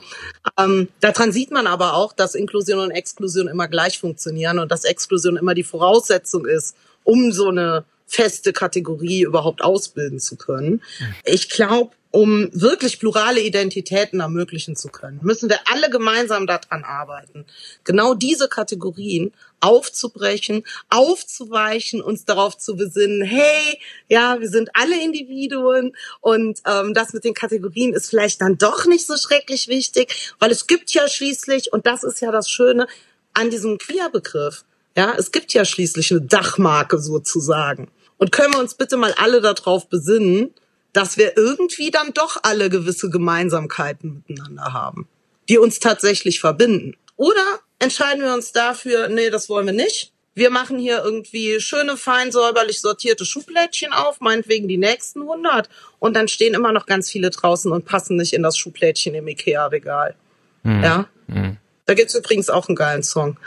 Ähm, 0.58 0.88
daran 1.00 1.32
sieht 1.32 1.52
man 1.52 1.68
aber 1.68 1.94
auch, 1.94 2.14
dass 2.14 2.34
Inklusion 2.34 2.80
und 2.80 2.92
Exklusion 2.92 3.48
immer 3.48 3.68
gleich 3.68 4.00
funktionieren 4.00 4.60
und 4.60 4.72
dass 4.72 4.84
Exklusion 4.84 5.38
immer 5.38 5.54
die 5.54 5.64
Voraussetzung 5.64 6.46
ist, 6.46 6.76
um 7.04 7.32
so 7.32 7.50
eine 7.50 7.86
feste 8.06 8.54
Kategorie 8.54 9.24
überhaupt 9.24 9.62
ausbilden 9.62 10.20
zu 10.20 10.36
können. 10.36 10.82
Ich 11.24 11.50
glaube, 11.50 11.92
um 12.16 12.50
wirklich 12.54 12.98
plurale 13.00 13.42
Identitäten 13.42 14.22
ermöglichen 14.22 14.78
zu 14.78 14.88
können, 14.88 15.20
müssen 15.22 15.50
wir 15.50 15.60
alle 15.66 15.90
gemeinsam 15.90 16.48
daran 16.48 16.86
arbeiten, 16.86 17.46
genau 17.84 18.14
diese 18.14 18.48
Kategorien 18.48 19.34
aufzubrechen, 19.60 20.64
aufzuweichen, 20.90 22.02
uns 22.02 22.24
darauf 22.24 22.58
zu 22.58 22.78
besinnen, 22.78 23.22
hey, 23.22 23.80
ja, 24.08 24.40
wir 24.40 24.48
sind 24.48 24.70
alle 24.76 24.98
Individuen 25.04 25.94
und 26.22 26.62
ähm, 26.66 26.94
das 26.94 27.12
mit 27.12 27.26
den 27.26 27.34
Kategorien 27.34 27.94
ist 27.94 28.10
vielleicht 28.10 28.40
dann 28.40 28.58
doch 28.58 28.86
nicht 28.86 29.06
so 29.06 29.18
schrecklich 29.18 29.68
wichtig, 29.68 30.34
weil 30.40 30.52
es 30.52 30.68
gibt 30.68 30.92
ja 30.92 31.10
schließlich, 31.10 31.74
und 31.74 31.86
das 31.86 32.06
ist 32.06 32.22
ja 32.22 32.32
das 32.32 32.50
Schöne 32.50 32.88
an 33.34 33.50
diesem 33.50 33.78
Queer-Begriff, 33.78 34.64
ja, 34.96 35.14
es 35.18 35.34
gibt 35.34 35.54
ja 35.54 35.66
schließlich 35.66 36.12
eine 36.12 36.22
Dachmarke 36.22 36.98
sozusagen. 36.98 37.90
Und 38.18 38.32
können 38.32 38.54
wir 38.54 38.60
uns 38.60 38.76
bitte 38.76 38.98
mal 38.98 39.14
alle 39.18 39.42
darauf 39.42 39.90
besinnen, 39.90 40.54
dass 40.94 41.18
wir 41.18 41.36
irgendwie 41.36 41.92
dann 41.92 42.14
doch 42.14 42.38
alle 42.44 42.70
gewisse 42.70 43.10
Gemeinsamkeiten 43.10 44.24
miteinander 44.28 44.74
haben, 44.74 45.08
die 45.50 45.58
uns 45.58 45.80
tatsächlich 45.80 46.40
verbinden. 46.40 46.96
Oder 47.18 47.60
entscheiden 47.80 48.24
wir 48.24 48.34
uns 48.34 48.54
dafür, 48.54 49.10
nee, 49.10 49.30
das 49.30 49.50
wollen 49.50 49.66
wir 49.66 49.74
nicht. 49.74 50.14
Wir 50.36 50.50
machen 50.50 50.78
hier 50.78 51.02
irgendwie 51.04 51.62
schöne, 51.62 51.96
fein 51.96 52.32
säuberlich 52.32 52.82
sortierte 52.82 53.26
Schublädchen 53.26 53.94
auf, 53.94 54.20
meinetwegen 54.20 54.68
die 54.68 54.78
nächsten 54.78 55.22
100. 55.22 55.70
Und 56.00 56.14
dann 56.14 56.28
stehen 56.28 56.54
immer 56.54 56.74
noch 56.74 56.86
ganz 56.86 57.10
viele 57.10 57.30
draußen 57.30 57.72
und 57.72 57.86
passen 57.86 58.18
nicht 58.18 58.34
in 58.34 58.44
das 58.44 58.58
Schublädchen 58.58 59.16
im 59.16 59.28
Ikea-Regal. 59.28 60.16
Mhm. 60.64 60.84
Ja? 60.84 61.08
Mhm. 61.28 61.58
Da 61.86 61.94
gibt's 61.94 62.16
übrigens 62.16 62.50
auch 62.50 62.68
einen 62.68 62.76
geilen 62.76 63.04
Song. 63.04 63.38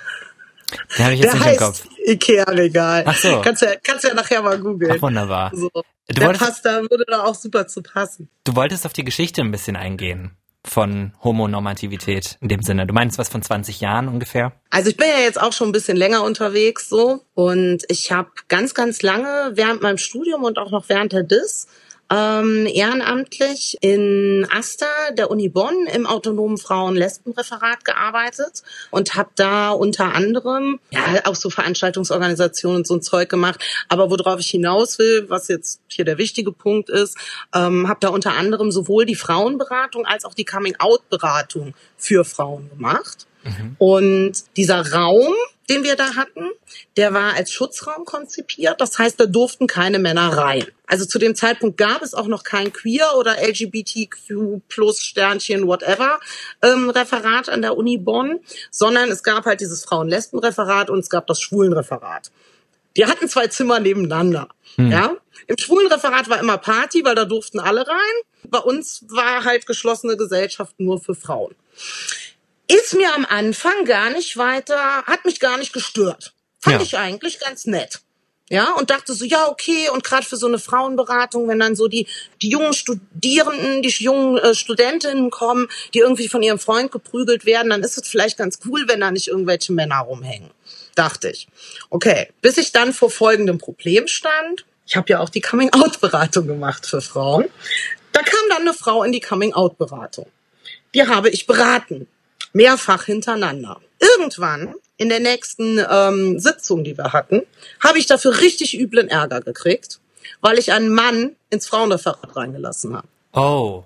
Den 0.97 1.05
habe 1.05 1.15
ich 1.15 1.21
jetzt 1.21 1.35
Der 1.35 1.41
nicht 1.41 1.53
im 1.53 1.59
Kopf. 1.59 1.87
Ikea-Regal. 2.07 3.05
Ach 3.07 3.17
so. 3.17 3.41
Kannst 3.43 3.63
ja, 3.63 3.71
kannst 3.83 4.05
ja 4.05 4.15
nachher 4.15 4.43
mal 4.43 4.59
googeln. 4.59 4.93
Ach, 4.97 5.03
wunderbar. 5.03 5.51
So. 5.55 5.71
Du 5.73 5.83
Der 6.15 6.27
wolltest, 6.27 6.45
passt 6.45 6.65
da, 6.65 6.83
würde 6.83 7.05
da 7.07 7.25
auch 7.25 7.35
super 7.35 7.67
zu 7.67 7.83
passen. 7.83 8.29
Du 8.45 8.57
wolltest 8.57 8.87
auf 8.87 8.93
die 8.93 9.05
Geschichte 9.05 9.43
ein 9.43 9.51
bisschen 9.51 9.77
eingehen 9.77 10.37
von 10.65 11.13
Homonormativität 11.23 12.37
in 12.41 12.49
dem 12.49 12.63
Sinne. 12.63 12.87
Du 12.87 12.95
meinst 12.95 13.19
was 13.19 13.29
von 13.29 13.43
20 13.43 13.81
Jahren 13.81 14.09
ungefähr? 14.09 14.53
Also 14.71 14.91
ich 14.91 14.97
bin 14.97 15.07
ja 15.09 15.23
jetzt 15.23 15.41
auch 15.41 15.53
schon 15.53 15.69
ein 15.69 15.73
bisschen 15.73 15.97
länger 15.97 16.25
unterwegs 16.25 16.89
so 16.89 17.23
und 17.35 17.85
ich 17.89 18.13
habe 18.13 18.31
ganz, 18.49 18.75
ganz 18.75 19.03
lange 19.03 19.53
während 19.55 19.83
meinem 19.83 19.99
Studium 19.99 20.45
und 20.45 20.59
auch 20.59 20.71
noch 20.71 20.89
während 20.89 21.13
der 21.13 21.23
DIS 21.23 21.69
ähm, 22.11 22.67
ehrenamtlich 22.67 23.77
in 23.81 24.47
Asta 24.51 24.87
der 25.13 25.31
Uni 25.31 25.49
Bonn 25.49 25.87
im 25.93 26.07
autonomen 26.07 26.57
Frauen-Lesben-Referat 26.57 27.85
gearbeitet 27.85 28.63
und 28.91 29.15
habe 29.15 29.31
da 29.37 29.71
unter 29.71 30.15
anderem 30.15 30.81
ja 30.91 31.27
auch 31.27 31.35
so 31.35 31.51
Veranstaltungsorganisationen 31.51 32.79
und 32.79 32.87
so 32.87 32.95
ein 32.95 33.03
Zeug 33.03 33.29
gemacht. 33.29 33.63
Aber 33.89 34.11
worauf 34.11 34.41
ich 34.41 34.51
hinaus 34.51 34.99
will, 34.99 35.27
was 35.29 35.49
jetzt 35.49 35.81
hier 35.89 36.05
der 36.05 36.19
wichtige 36.19 36.53
Punkt 36.53 36.89
ist, 36.89 37.19
ähm, 37.55 37.89
habe 37.89 38.01
da 38.01 38.09
unter 38.09 38.33
anderem 38.33 38.73
sowohl 38.73 39.05
die 39.05 39.15
Frauenberatung 39.15 40.07
als 40.07 40.25
auch 40.25 40.35
die 40.35 40.45
Coming-out-Beratung 40.45 41.75
für 41.97 42.25
Frauen 42.25 42.71
gemacht. 42.71 43.27
Mhm. 43.45 43.77
Und 43.79 44.33
dieser 44.57 44.93
Raum, 44.93 45.33
den 45.69 45.85
wir 45.85 45.97
da 45.97 46.17
hatten, 46.17 46.51
der 46.97 47.13
war 47.15 47.35
als 47.35 47.53
Schutzraum 47.53 48.05
konzipiert. 48.05 48.81
Das 48.81 48.99
heißt, 48.99 49.21
da 49.21 49.27
durften 49.27 49.67
keine 49.67 49.99
Männer 49.99 50.37
rein. 50.37 50.67
Also 50.87 51.05
zu 51.05 51.19
dem 51.19 51.35
Zeitpunkt 51.35 51.77
gab 51.77 52.03
es 52.03 52.15
auch 52.15 52.27
noch 52.27 52.43
kein 52.43 52.73
Queer 52.73 53.15
oder 53.19 53.37
LGBTQ 53.47 54.63
plus 54.69 55.03
Sternchen 55.03 55.67
whatever 55.67 56.19
ähm, 56.63 56.91
Referat 56.91 57.49
an 57.49 57.63
der 57.63 57.77
Uni 57.77 57.99
Bonn, 57.99 58.41
sondern 58.71 59.11
es 59.11 59.23
gab 59.23 59.45
halt 59.45 59.61
dieses 59.61 59.85
Frauen-Lesben-Referat 59.85 60.91
und 60.91 61.01
es 61.01 61.11
gab 61.11 61.27
das 61.27 61.41
Schwulen-Referat. 61.41 62.31
Die 62.97 63.07
hatten 63.07 63.29
zwei 63.29 63.47
Zimmer 63.47 63.79
nebeneinander. 63.79 64.49
Hm. 64.77 64.91
Ja, 64.91 65.17
im 65.47 65.57
Schwulenreferat 65.57 66.29
war 66.29 66.41
immer 66.41 66.59
Party, 66.59 67.05
weil 67.05 67.15
da 67.15 67.25
durften 67.25 67.61
alle 67.61 67.87
rein. 67.87 68.15
Bei 68.49 68.59
uns 68.59 69.05
war 69.09 69.45
halt 69.45 69.67
geschlossene 69.67 70.17
Gesellschaft 70.17 70.75
nur 70.79 71.01
für 71.01 71.15
Frauen 71.15 71.55
ist 72.69 72.95
mir 72.95 73.15
am 73.15 73.25
Anfang 73.25 73.85
gar 73.85 74.11
nicht 74.11 74.37
weiter, 74.37 75.03
hat 75.05 75.25
mich 75.25 75.41
gar 75.41 75.59
nicht 75.59 75.73
gestört. 75.73 76.35
Fand 76.61 76.77
ja. 76.77 76.83
ich 76.83 76.99
eigentlich 76.99 77.41
ganz 77.41 77.67
nett. 77.67 78.01
Ja, 78.51 78.73
und 78.75 78.89
dachte 78.89 79.13
so, 79.13 79.27
ja, 79.27 79.47
okay, 79.49 79.91
und 79.91 80.05
gerade 80.05 80.25
für 80.25 80.39
so 80.39 80.47
eine 80.47 80.59
Frauenberatung, 80.59 81.49
wenn 81.49 81.59
dann 81.59 81.77
so 81.77 81.87
die, 81.87 82.07
die 82.41 82.49
jungen 82.49 82.73
Studierenden, 82.73 83.83
die 83.83 83.91
jungen 83.91 84.39
äh, 84.39 84.55
Studentinnen 84.55 85.31
kommen, 85.31 85.69
die 85.93 85.99
irgendwie 85.99 86.29
von 86.29 86.43
ihrem 86.43 86.59
Freund 86.59 86.91
geprügelt 86.91 87.45
werden, 87.45 87.69
dann 87.69 87.83
ist 87.83 87.99
es 87.99 88.09
vielleicht 88.09 88.39
ganz 88.39 88.61
cool, 88.65 88.85
wenn 88.89 89.01
da 89.01 89.11
nicht 89.11 89.29
irgendwelche 89.29 89.75
Männer 89.75 89.99
rumhängen. 89.99 90.51
Dachte 90.95 91.29
ich. 91.29 91.47
Okay, 91.91 92.29
bis 92.41 92.57
ich 92.57 92.73
dann 92.73 92.95
vor 92.95 93.11
folgendem 93.11 93.59
Problem 93.59 94.09
stand. 94.09 94.65
Ich 94.87 94.97
habe 94.97 95.11
ja 95.11 95.21
auch 95.21 95.29
die 95.29 95.43
Coming-out-Beratung 95.43 96.47
gemacht 96.47 96.87
für 96.87 97.03
Frauen. 97.03 97.45
Da 98.13 98.23
kam 98.23 98.41
dann 98.49 98.63
eine 98.63 98.73
Frau 98.73 99.05
in 99.05 99.13
die 99.13 99.21
Coming-out-Beratung. 99.21 100.27
Die 100.95 101.07
habe 101.07 101.29
ich 101.29 101.47
beraten 101.47 102.09
Mehrfach 102.53 103.05
hintereinander. 103.05 103.81
Irgendwann 104.01 104.75
in 104.97 105.09
der 105.09 105.21
nächsten 105.21 105.79
ähm, 105.91 106.39
Sitzung, 106.39 106.85
die 106.85 106.97
wir 106.97 107.13
hatten, 107.13 107.43
habe 107.83 107.99
ich 107.99 108.07
dafür 108.07 108.41
richtig 108.41 108.79
üblen 108.79 109.09
Ärger 109.09 109.41
gekriegt, 109.41 110.01
weil 110.41 110.59
ich 110.59 110.73
einen 110.73 110.93
Mann 110.93 111.37
ins 111.51 111.67
Frauenreferat 111.67 112.35
reingelassen 112.37 112.97
habe. 112.97 113.09
Oh. 113.33 113.85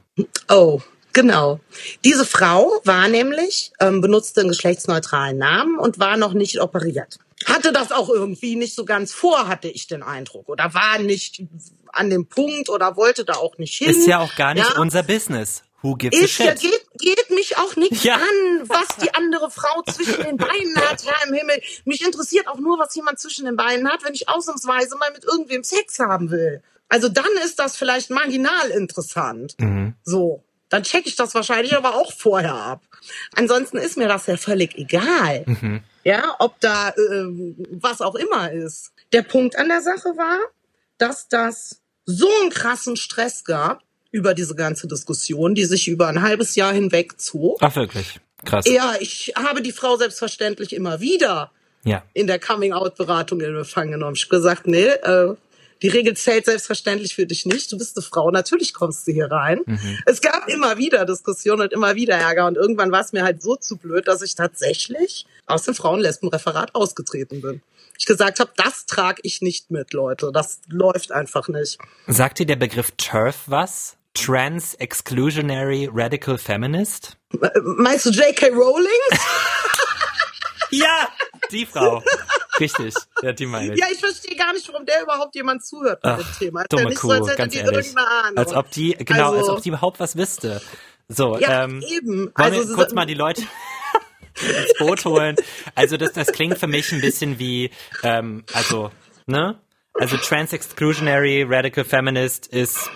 Oh, 0.49 0.81
genau. 1.13 1.61
Diese 2.05 2.25
Frau 2.25 2.81
war 2.85 3.09
nämlich, 3.09 3.73
ähm, 3.81 4.01
benutzte 4.01 4.41
einen 4.41 4.51
geschlechtsneutralen 4.51 5.39
Namen 5.39 5.79
und 5.79 5.99
war 5.99 6.17
noch 6.17 6.33
nicht 6.33 6.61
operiert. 6.61 7.19
Hatte 7.47 7.73
das 7.73 7.91
auch 7.91 8.09
irgendwie 8.09 8.55
nicht 8.57 8.75
so 8.75 8.85
ganz 8.85 9.13
vor, 9.13 9.49
hatte 9.49 9.69
ich 9.69 9.89
den 9.89 10.03
Eindruck. 10.03 10.49
Oder 10.49 10.75
war 10.75 10.99
nicht 10.99 11.43
an 11.93 12.09
dem 12.09 12.27
Punkt 12.27 12.69
oder 12.71 12.97
wollte 12.97 13.25
da 13.25 13.35
auch 13.35 13.59
nicht 13.59 13.75
hin. 13.77 13.91
Ist 13.91 14.07
ja 14.07 14.21
auch 14.21 14.35
gar 14.37 14.55
nicht 14.55 14.69
Ja. 14.69 14.81
unser 14.81 15.03
Business. 15.03 15.63
Who 15.83 15.97
gives 15.97 16.19
Ist 16.21 16.41
a 16.41 16.57
shit? 16.57 16.61
geht, 16.61 16.87
geht 16.99 17.31
mich 17.31 17.59
auch 17.59 17.75
nichts 17.77 18.05
Ja. 18.05 18.15
an, 18.17 18.69
was 18.69 18.87
die 19.03 19.13
andere 19.15 19.51
Frau 19.51 19.83
zwischen 19.83 20.23
den 20.23 20.37
Beinen 20.37 20.77
hat, 20.77 21.05
Herr 21.05 21.27
im 21.29 21.35
Himmel. 21.35 21.61
Mich 21.85 22.05
interessiert 22.05 22.47
auch 22.49 22.59
nur, 22.59 22.79
was 22.79 22.95
jemand 22.95 23.19
zwischen 23.19 23.45
den 23.47 23.57
Beinen 23.57 23.89
hat, 23.89 24.05
wenn 24.05 24.15
ich 24.15 24.29
ausnahmsweise 24.29 24.97
mal 24.97 25.11
mit 25.13 25.25
irgendwem 25.25 25.65
Sex 25.65 25.99
haben 25.99 26.31
will. 26.31 26.63
Also 26.89 27.09
dann 27.09 27.27
ist 27.45 27.59
das 27.59 27.77
vielleicht 27.77 28.11
marginal 28.11 28.71
interessant. 28.71 29.55
Mhm. 29.59 29.95
So. 30.05 30.45
Dann 30.69 30.85
checke 30.85 31.09
ich 31.09 31.17
das 31.17 31.35
wahrscheinlich 31.35 31.75
aber 31.77 31.97
auch 31.97 32.13
vorher 32.13 32.55
ab. 32.55 32.81
Ansonsten 33.35 33.77
ist 33.77 33.99
mir 33.99 34.09
das 34.09 34.27
ja 34.27 34.37
völlig 34.39 34.77
egal. 34.79 35.43
Mhm. 35.47 35.83
Ja, 36.05 36.37
ob 36.39 36.59
da 36.61 36.95
ähm, 36.97 37.57
was 37.73 38.01
auch 38.01 38.15
immer 38.15 38.51
ist. 38.53 38.93
Der 39.13 39.23
Punkt 39.23 39.57
an 39.57 39.69
der 39.69 39.83
Sache 39.83 40.17
war, 40.17 40.39
dass 40.99 41.29
das 41.29 41.81
so 42.07 42.29
einen 42.41 42.51
krassen 42.51 42.97
Stress 42.97 43.45
gab 43.45 43.83
über 44.13 44.35
diese 44.35 44.55
ganze 44.55 44.87
Diskussion, 44.87 45.55
die 45.57 45.65
sich 45.65 45.89
über 45.89 46.07
ein 46.07 46.23
halbes 46.23 46.55
Jahr 46.55 46.73
hinweg 46.73 47.19
zog. 47.21 47.59
Ach, 47.61 47.75
wirklich. 47.75 48.21
Krass. 48.45 48.67
Ja, 48.69 48.95
ich 49.01 49.33
habe 49.37 49.63
die 49.63 49.73
Frau 49.73 49.97
selbstverständlich 49.97 50.73
immer 50.75 51.01
wieder 51.01 51.51
Ja. 51.85 52.05
in 52.13 52.27
der 52.29 52.39
Coming-out-Beratung 52.39 53.41
in 53.41 53.57
Empfang 53.57 53.91
genommen. 53.91 54.15
Ich 54.17 54.25
habe 54.25 54.37
gesagt, 54.37 54.67
nee, 54.67 54.85
äh, 54.87 55.35
die 55.83 55.89
Regel 55.89 56.15
zählt 56.17 56.45
selbstverständlich 56.45 57.15
für 57.17 57.27
dich 57.27 57.45
nicht. 57.47 57.73
Du 57.73 57.79
bist 57.79 57.97
eine 57.97 58.05
Frau, 58.05 58.31
natürlich 58.31 58.73
kommst 58.73 59.07
du 59.09 59.13
hier 59.13 59.31
rein. 59.33 59.61
Es 60.07 60.21
gab 60.21 60.49
immer 60.49 60.79
wieder 60.79 61.05
Diskussionen 61.05 61.63
und 61.63 61.73
immer 61.73 61.97
wieder 61.97 62.15
Ärger 62.15 62.47
und 62.47 62.57
irgendwann 62.57 62.93
war 62.93 63.01
es 63.01 63.13
mir 63.13 63.25
halt 63.25 63.43
so 63.43 63.57
zu 63.57 63.77
blöd, 63.79 64.07
dass 64.07 64.23
ich 64.23 64.37
tatsächlich 64.37 65.27
aus 65.47 65.65
dem 65.65 65.75
Frauen-Lesben-Referat 65.75 66.75
ausgetreten 66.77 67.41
bin. 67.41 67.63
Ich 67.99 68.07
gesagt 68.07 68.39
habe, 68.41 68.51
das 68.57 68.87
trage 68.87 69.21
ich 69.25 69.43
nicht 69.43 69.71
mit, 69.73 69.93
Leute. 69.93 70.31
Das 70.33 70.61
läuft 70.69 71.11
einfach 71.11 71.49
nicht. 71.49 71.79
Sagt 72.07 72.39
dir 72.39 72.47
der 72.47 72.57
Begriff 72.57 72.93
TERF 72.97 73.43
was? 73.47 73.97
Trans 74.15 74.75
Exclusionary 74.75 75.89
Radical 75.93 76.39
Feminist? 76.39 77.17
Meinst 77.63 78.07
du 78.07 78.11
J.K. 78.11 78.49
Rowling? 78.51 78.87
Ja, 80.75 81.07
die 81.51 81.67
Frau. 81.67 82.03
Richtig. 82.59 82.95
Ja, 83.21 83.33
die 83.33 83.45
meine 83.45 83.75
ich. 83.75 83.79
Ja, 83.81 83.89
ich 83.93 83.99
verstehe 84.01 84.35
gar 84.37 84.55
nicht, 84.55 84.67
warum 84.73 84.87
der 84.87 85.03
überhaupt 85.03 85.35
jemand 85.35 85.63
zuhört 85.63 86.01
bei 86.01 86.17
dem 86.17 86.25
Ach, 86.27 86.39
Thema. 86.39 86.61
Ist 86.63 86.73
ja 86.73 86.79
dumme 86.79 86.89
nicht 86.89 86.99
Kuh, 87.01 87.09
so, 87.09 87.25
als 87.27 87.37
ganz 87.37 87.55
ehrlich. 87.55 87.95
Als 88.37 88.55
ob 88.55 88.71
die, 88.71 88.93
genau, 88.95 89.33
als 89.33 89.41
Also- 89.41 89.57
ob 89.57 89.63
die 89.63 89.69
überhaupt 89.69 90.01
was 90.01 90.17
wüsste. 90.17 90.63
So, 91.09 91.37
Ja, 91.39 91.65
ähm, 91.65 91.85
eben. 91.87 92.19
Wollen 92.21 92.33
Also, 92.55 92.69
wir 92.71 92.75
kurz 92.75 92.95
mal 92.95 93.05
die 93.05 93.13
Leute 93.13 93.43
ins 94.41 94.79
Boot 94.79 95.05
holen? 95.05 95.37
Also 95.75 95.99
das, 95.99 96.13
das 96.13 96.29
klingt 96.33 96.57
für 96.57 96.69
mich 96.69 96.91
ein 96.93 97.03
bisschen 97.03 97.39
wie, 97.39 97.71
ähm, 98.03 98.45
also, 98.55 98.91
ne? 99.27 99.61
Also 99.93 100.17
Trans 100.17 100.55
Exclusionary 100.55 101.43
Radical 101.47 101.85
Feminist 101.85 102.47
ist 102.47 102.89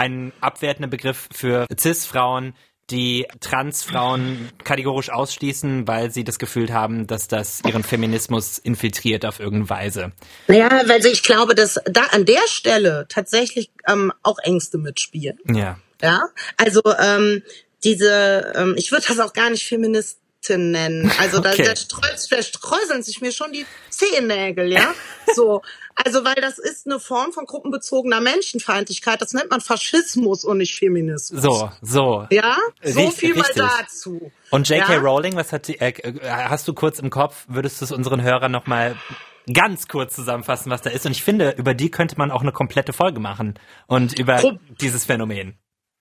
ein 0.00 0.32
abwertender 0.40 0.88
Begriff 0.88 1.28
für 1.30 1.66
Cis-Frauen, 1.78 2.54
die 2.88 3.26
Trans-Frauen 3.40 4.48
kategorisch 4.64 5.10
ausschließen, 5.10 5.86
weil 5.86 6.10
sie 6.10 6.24
das 6.24 6.38
Gefühl 6.38 6.72
haben, 6.72 7.06
dass 7.06 7.28
das 7.28 7.60
ihren 7.66 7.84
Feminismus 7.84 8.58
infiltriert 8.58 9.26
auf 9.26 9.40
irgendeine 9.40 9.70
Weise. 9.70 10.12
Naja, 10.48 10.70
weil 10.86 11.04
ich 11.04 11.22
glaube, 11.22 11.54
dass 11.54 11.78
da 11.84 12.04
an 12.12 12.24
der 12.24 12.40
Stelle 12.48 13.06
tatsächlich 13.08 13.70
ähm, 13.86 14.10
auch 14.22 14.38
Ängste 14.38 14.78
mitspielen. 14.78 15.38
Ja. 15.52 15.78
Ja, 16.02 16.22
also 16.56 16.80
ähm, 16.98 17.42
diese, 17.84 18.52
ähm, 18.56 18.74
ich 18.78 18.90
würde 18.90 19.04
das 19.06 19.20
auch 19.20 19.34
gar 19.34 19.50
nicht 19.50 19.66
Feministin 19.66 20.19
nennen. 20.48 21.10
Also 21.18 21.38
da, 21.40 21.50
Okay. 21.52 21.64
da 21.64 21.72
streus- 21.72 22.28
verstreuseln 22.28 23.02
sich 23.02 23.20
mir 23.20 23.30
schon 23.32 23.52
die 23.52 23.66
Zehennägel, 23.90 24.72
ja. 24.72 24.94
So, 25.34 25.62
also 25.94 26.24
weil 26.24 26.34
das 26.36 26.58
ist 26.58 26.86
eine 26.86 26.98
Form 26.98 27.32
von 27.32 27.44
gruppenbezogener 27.44 28.20
Menschenfeindlichkeit. 28.20 29.20
Das 29.22 29.32
nennt 29.32 29.50
man 29.50 29.60
Faschismus 29.60 30.44
und 30.44 30.58
nicht 30.58 30.74
Feminismus. 30.76 31.42
So, 31.42 31.70
so. 31.82 32.26
Ja, 32.30 32.56
so 32.82 33.00
Richtig, 33.00 33.18
viel 33.18 33.34
mal 33.34 33.42
richtig. 33.42 33.62
dazu. 33.78 34.32
Und 34.50 34.68
J.K. 34.68 34.94
Ja? 34.94 34.98
Rowling, 34.98 35.36
was 35.36 35.52
hat 35.52 35.68
die, 35.68 35.78
äh, 35.78 35.90
äh, 35.90 36.20
hast 36.28 36.66
du 36.66 36.72
kurz 36.74 36.98
im 36.98 37.10
Kopf, 37.10 37.44
würdest 37.48 37.80
du 37.80 37.84
es 37.84 37.92
unseren 37.92 38.22
Hörern 38.22 38.50
nochmal 38.50 38.96
ganz 39.52 39.86
kurz 39.88 40.14
zusammenfassen, 40.16 40.70
was 40.70 40.82
da 40.82 40.90
ist? 40.90 41.06
Und 41.06 41.12
ich 41.12 41.22
finde, 41.22 41.50
über 41.58 41.74
die 41.74 41.90
könnte 41.90 42.16
man 42.18 42.30
auch 42.30 42.42
eine 42.42 42.52
komplette 42.52 42.92
Folge 42.92 43.20
machen. 43.20 43.58
Und 43.86 44.18
über 44.18 44.36
Pro- 44.36 44.58
dieses 44.80 45.04
Phänomen. 45.04 45.58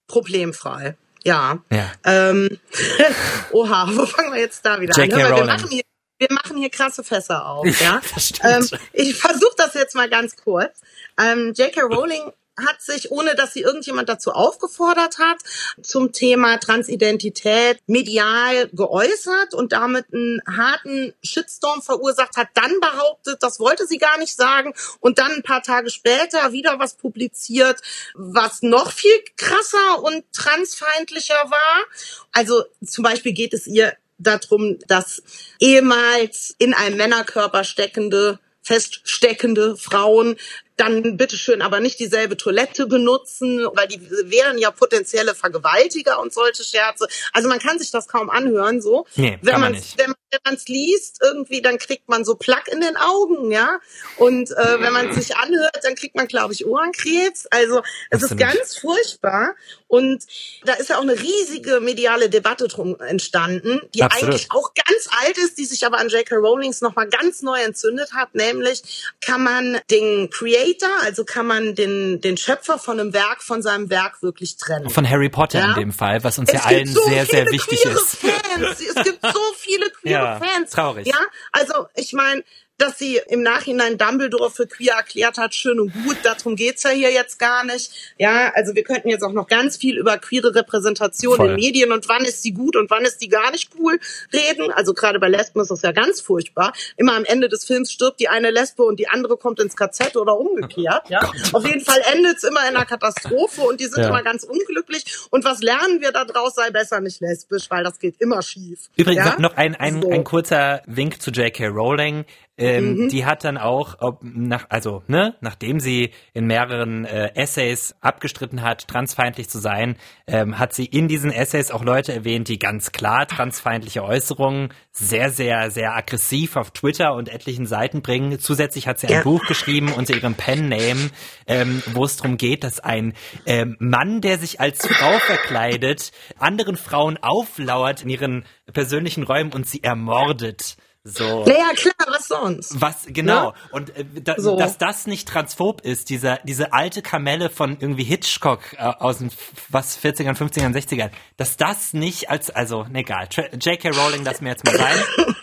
Problemfrei. 0.07 0.97
Ja. 1.23 1.59
Ja. 1.71 1.91
Ähm, 2.05 2.59
oha, 3.51 3.89
wo 3.91 4.05
fangen 4.05 4.33
wir 4.33 4.39
jetzt 4.39 4.65
da 4.65 4.79
wieder 4.79 4.97
an? 4.97 5.11
Hör 5.11 5.29
mal, 5.29 5.37
wir 5.37 5.45
machen 5.45 5.69
hier, 5.69 5.83
wir 6.17 6.27
machen 6.31 6.57
hier 6.57 6.69
krasse 6.69 7.03
Fässer 7.03 7.45
auf, 7.45 7.65
ja. 7.81 8.01
Stimmt. 8.17 8.71
Ähm, 8.73 8.79
ich 8.93 9.15
versuche 9.15 9.55
das 9.57 9.73
jetzt 9.73 9.95
mal 9.95 10.09
ganz 10.09 10.35
kurz. 10.35 10.81
Ähm, 11.19 11.53
J.K. 11.55 11.81
Rowling 11.81 12.31
hat 12.65 12.81
sich, 12.81 13.11
ohne 13.11 13.35
dass 13.35 13.53
sie 13.53 13.61
irgendjemand 13.61 14.09
dazu 14.09 14.31
aufgefordert 14.31 15.17
hat, 15.19 15.37
zum 15.81 16.11
Thema 16.11 16.57
Transidentität 16.57 17.79
medial 17.87 18.69
geäußert 18.69 19.53
und 19.53 19.73
damit 19.73 20.05
einen 20.13 20.41
harten 20.45 21.13
Shitstorm 21.23 21.81
verursacht, 21.81 22.37
hat 22.37 22.49
dann 22.53 22.79
behauptet, 22.79 23.41
das 23.41 23.59
wollte 23.59 23.87
sie 23.87 23.97
gar 23.97 24.17
nicht 24.17 24.35
sagen 24.35 24.73
und 24.99 25.19
dann 25.19 25.31
ein 25.31 25.43
paar 25.43 25.63
Tage 25.63 25.89
später 25.89 26.51
wieder 26.51 26.79
was 26.79 26.95
publiziert, 26.95 27.81
was 28.13 28.61
noch 28.61 28.91
viel 28.91 29.17
krasser 29.37 30.03
und 30.03 30.23
transfeindlicher 30.33 31.49
war. 31.49 31.83
Also 32.31 32.63
zum 32.85 33.03
Beispiel 33.03 33.33
geht 33.33 33.53
es 33.53 33.67
ihr 33.67 33.93
darum, 34.17 34.77
dass 34.87 35.23
ehemals 35.59 36.53
in 36.57 36.73
einem 36.73 36.97
Männerkörper 36.97 37.63
steckende 37.63 38.39
feststeckende 38.61 39.75
Frauen 39.77 40.35
dann 40.79 41.17
bitteschön 41.17 41.61
aber 41.61 41.79
nicht 41.79 41.99
dieselbe 41.99 42.37
Toilette 42.37 42.87
benutzen, 42.87 43.67
weil 43.73 43.87
die 43.87 44.01
wären 44.25 44.57
ja 44.57 44.71
potenzielle 44.71 45.35
Vergewaltiger 45.35 46.19
und 46.19 46.33
solche 46.33 46.63
Scherze. 46.63 47.07
Also 47.33 47.49
man 47.49 47.59
kann 47.59 47.79
sich 47.79 47.91
das 47.91 48.07
kaum 48.07 48.29
anhören 48.29 48.81
so. 48.81 49.05
Nee, 49.15 49.37
wenn 49.41 49.59
man 49.59 49.73
nicht. 49.73 49.97
wenn 49.97 50.13
man 50.45 50.53
es 50.55 50.67
liest 50.67 51.19
irgendwie, 51.21 51.61
dann 51.61 51.77
kriegt 51.79 52.07
man 52.07 52.23
so 52.23 52.35
Plack 52.35 52.67
in 52.67 52.81
den 52.81 52.95
Augen, 52.97 53.51
ja. 53.51 53.79
Und 54.17 54.51
äh, 54.51 54.79
wenn 54.79 54.93
man 54.93 55.09
es 55.09 55.15
sich 55.15 55.35
anhört, 55.35 55.79
dann 55.83 55.95
kriegt 55.95 56.15
man, 56.15 56.27
glaube 56.27 56.53
ich, 56.53 56.65
Ohrenkrebs. 56.65 57.47
Also 57.47 57.81
es 58.09 58.23
ist 58.23 58.37
ganz 58.37 58.77
furchtbar. 58.77 59.55
Und 59.89 60.23
da 60.65 60.73
ist 60.73 60.89
ja 60.89 60.97
auch 60.97 61.01
eine 61.01 61.19
riesige 61.19 61.79
mediale 61.81 62.29
Debatte 62.29 62.67
drum 62.67 62.95
entstanden, 63.01 63.81
die 63.95 64.03
Absolut. 64.03 64.35
eigentlich 64.35 64.51
auch 64.51 64.71
ganz 64.75 65.09
alt 65.21 65.37
ist, 65.39 65.57
die 65.57 65.65
sich 65.65 65.83
aber 65.85 65.97
an 65.97 66.09
J.K. 66.09 66.35
Rowlings 66.35 66.79
nochmal 66.81 67.09
ganz 67.09 67.41
neu 67.41 67.59
entzündet 67.61 68.13
hat, 68.13 68.33
nämlich 68.35 69.09
kann 69.19 69.43
man 69.43 69.79
den 69.89 70.29
Creator, 70.29 70.89
also 71.01 71.25
kann 71.25 71.47
man 71.47 71.73
den, 71.75 72.21
den 72.21 72.37
Schöpfer 72.37 72.77
von 72.77 72.99
einem 72.99 73.13
Werk 73.13 73.41
von 73.41 73.61
seinem 73.63 73.89
Werk 73.89 74.21
wirklich 74.21 74.57
trennen. 74.57 74.89
Von 74.91 75.09
Harry 75.09 75.29
Potter 75.29 75.59
Ja. 75.59 75.69
in 75.73 75.79
dem 75.79 75.91
Fall, 75.91 76.23
was 76.23 76.37
uns 76.37 76.51
ja 76.51 76.59
Es 76.59 76.65
allen 76.67 76.83
gibt 76.85 76.95
so 76.95 77.03
sehr, 77.09 77.25
sehr 77.25 77.45
viele 77.47 77.51
wichtig 77.51 77.81
queere 77.81 77.95
ist. 77.95 78.15
Fans. 78.17 78.79
Es 78.95 79.03
gibt 79.03 79.21
so 79.23 79.39
viele 79.57 79.89
queere 79.89 80.23
Ja, 80.23 80.39
Fans. 80.39 80.69
traurig. 80.69 81.07
Ja, 81.07 81.17
also 81.51 81.87
ich 81.95 82.13
meine, 82.13 82.43
dass 82.79 82.97
sie 82.97 83.19
im 83.27 83.43
Nachhinein 83.43 83.97
Dumbledore 83.97 84.49
für 84.49 84.65
queer 84.67 84.93
erklärt 84.95 85.37
hat, 85.37 85.53
schön 85.53 85.79
und 85.79 85.93
gut. 86.03 86.17
Darum 86.23 86.55
geht's 86.55 86.83
ja 86.83 86.89
hier 86.89 87.11
jetzt 87.11 87.37
gar 87.39 87.63
nicht. 87.63 87.91
Ja, 88.17 88.51
also 88.55 88.73
wir 88.75 88.83
könnten 88.83 89.09
jetzt 89.09 89.21
auch 89.23 89.31
noch 89.33 89.47
ganz 89.47 89.77
viel 89.77 89.97
über 89.97 90.17
queere 90.17 90.55
Repräsentation 90.55 91.35
Voll. 91.35 91.49
in 91.51 91.55
Medien 91.55 91.91
und 91.91 92.07
wann 92.09 92.23
ist 92.25 92.43
die 92.45 92.53
gut 92.53 92.75
und 92.75 92.89
wann 92.89 93.03
ist 93.05 93.21
die 93.21 93.27
gar 93.29 93.51
nicht 93.51 93.69
cool 93.79 93.99
reden. 94.33 94.71
Also 94.71 94.93
gerade 94.93 95.19
bei 95.19 95.27
Lesben 95.29 95.59
ist 95.61 95.69
das 95.71 95.81
ja 95.81 95.91
ganz 95.91 96.21
furchtbar. 96.21 96.73
Immer 96.97 97.15
am 97.15 97.25
Ende 97.25 97.49
des 97.49 97.65
Films 97.65 97.91
stirbt 97.91 98.19
die 98.19 98.29
eine 98.29 98.49
Lesbe 98.51 98.83
und 98.83 98.97
die 98.99 99.07
andere 99.09 99.37
kommt 99.37 99.59
ins 99.59 99.75
KZ 99.75 100.15
oder 100.15 100.37
umgekehrt. 100.39 101.09
Ja, 101.09 101.19
auf 101.53 101.65
jeden 101.67 101.81
Fall 101.81 102.01
endet's 102.13 102.43
immer 102.43 102.61
in 102.69 102.75
einer 102.75 102.85
Katastrophe 102.85 103.61
und 103.61 103.79
die 103.79 103.85
sind 103.85 103.99
Ja. 104.03 104.09
immer 104.09 104.23
ganz 104.23 104.43
unglücklich. 104.43 105.03
Und 105.29 105.43
was 105.43 105.59
lernen 105.61 105.99
wir 106.01 106.11
da 106.11 106.23
draus? 106.25 106.55
Sei 106.55 106.69
besser 106.71 107.01
nicht 107.01 107.19
lesbisch, 107.19 107.69
weil 107.69 107.83
das 107.83 107.99
geht 107.99 108.15
immer 108.19 108.41
schief. 108.41 108.89
Übrigens 108.95 109.25
ja? 109.25 109.31
noch- 109.33 109.49
noch 109.49 109.57
ein, 109.57 109.75
ein, 109.75 110.01
So. 110.01 110.09
ein 110.09 110.23
kurzer 110.23 110.81
Wink 110.85 111.21
zu 111.21 111.31
J.K. 111.31 111.67
Rowling. 111.67 112.25
Ähm, 112.59 112.95
mhm. 112.95 113.09
die 113.09 113.25
hat 113.25 113.43
dann 113.43 113.57
auch, 113.57 113.95
ob, 113.99 114.19
nach, 114.21 114.65
also 114.69 115.01
ne, 115.07 115.35
nachdem 115.41 115.79
sie 115.79 116.11
in 116.33 116.45
mehreren 116.45 117.05
äh, 117.05 117.31
Essays 117.35 117.95
abgestritten 118.01 118.61
hat, 118.61 118.87
transfeindlich 118.87 119.49
zu 119.49 119.59
sein, 119.59 119.95
ähm, 120.27 120.59
hat 120.59 120.73
sie 120.73 120.85
in 120.85 121.07
diesen 121.07 121.31
Essays 121.31 121.71
auch 121.71 121.83
Leute 121.83 122.13
erwähnt, 122.13 122.49
die 122.49 122.59
ganz 122.59 122.91
klar 122.91 123.27
transfeindliche 123.27 124.03
Äußerungen 124.03 124.73
sehr, 124.91 125.29
sehr, 125.29 125.71
sehr 125.71 125.95
aggressiv 125.95 126.57
auf 126.57 126.71
Twitter 126.71 127.13
und 127.13 127.29
etlichen 127.29 127.65
Seiten 127.65 128.01
bringen. 128.01 128.37
Zusätzlich 128.39 128.87
hat 128.87 128.99
sie 128.99 129.07
ein 129.07 129.13
ja. 129.13 129.21
Buch 129.23 129.45
geschrieben 129.47 129.93
unter 129.93 130.13
ihrem 130.13 130.35
Pen-Name, 130.35 131.09
ähm, 131.47 131.81
wo 131.93 132.03
es 132.03 132.17
darum 132.17 132.37
geht, 132.37 132.65
dass 132.65 132.81
ein 132.81 133.13
ähm, 133.45 133.77
Mann, 133.79 134.19
der 134.19 134.37
sich 134.37 134.59
als 134.59 134.85
Frau 134.85 135.17
verkleidet, 135.19 136.11
anderen 136.37 136.75
Frauen 136.75 137.17
auflauert 137.17 138.03
in 138.03 138.09
ihren 138.09 138.43
persönlichen 138.73 139.23
Räumen 139.23 139.53
und 139.53 139.65
sie 139.65 139.81
ermordet. 139.83 140.75
So. 141.09 141.45
Naja, 141.45 141.71
klar, 141.75 141.93
was 142.07 142.27
sonst? 142.27 142.79
Was, 142.79 143.07
genau. 143.07 143.49
Ja? 143.49 143.53
Und 143.71 143.95
äh, 143.95 144.05
da, 144.23 144.35
so. 144.37 144.57
dass 144.57 144.77
das 144.77 145.07
nicht 145.07 145.27
transphob 145.27 145.81
ist, 145.81 146.09
dieser, 146.09 146.39
diese 146.43 146.73
alte 146.73 147.01
Kamelle 147.01 147.49
von 147.49 147.77
irgendwie 147.79 148.03
Hitchcock 148.03 148.73
äh, 148.73 148.77
aus 148.77 149.19
den, 149.19 149.31
was, 149.69 149.97
40ern, 149.97 150.37
50ern, 150.37 150.73
60ern, 150.73 151.11
dass 151.37 151.57
das 151.57 151.93
nicht 151.93 152.29
als, 152.29 152.49
also, 152.49 152.83
ne, 152.83 152.99
egal. 152.99 153.27
J.K. 153.59 153.89
Rowling, 153.89 154.23
lass 154.23 154.41
mir 154.41 154.49
jetzt 154.49 154.65
mal 154.65 154.77
sein. 154.77 155.03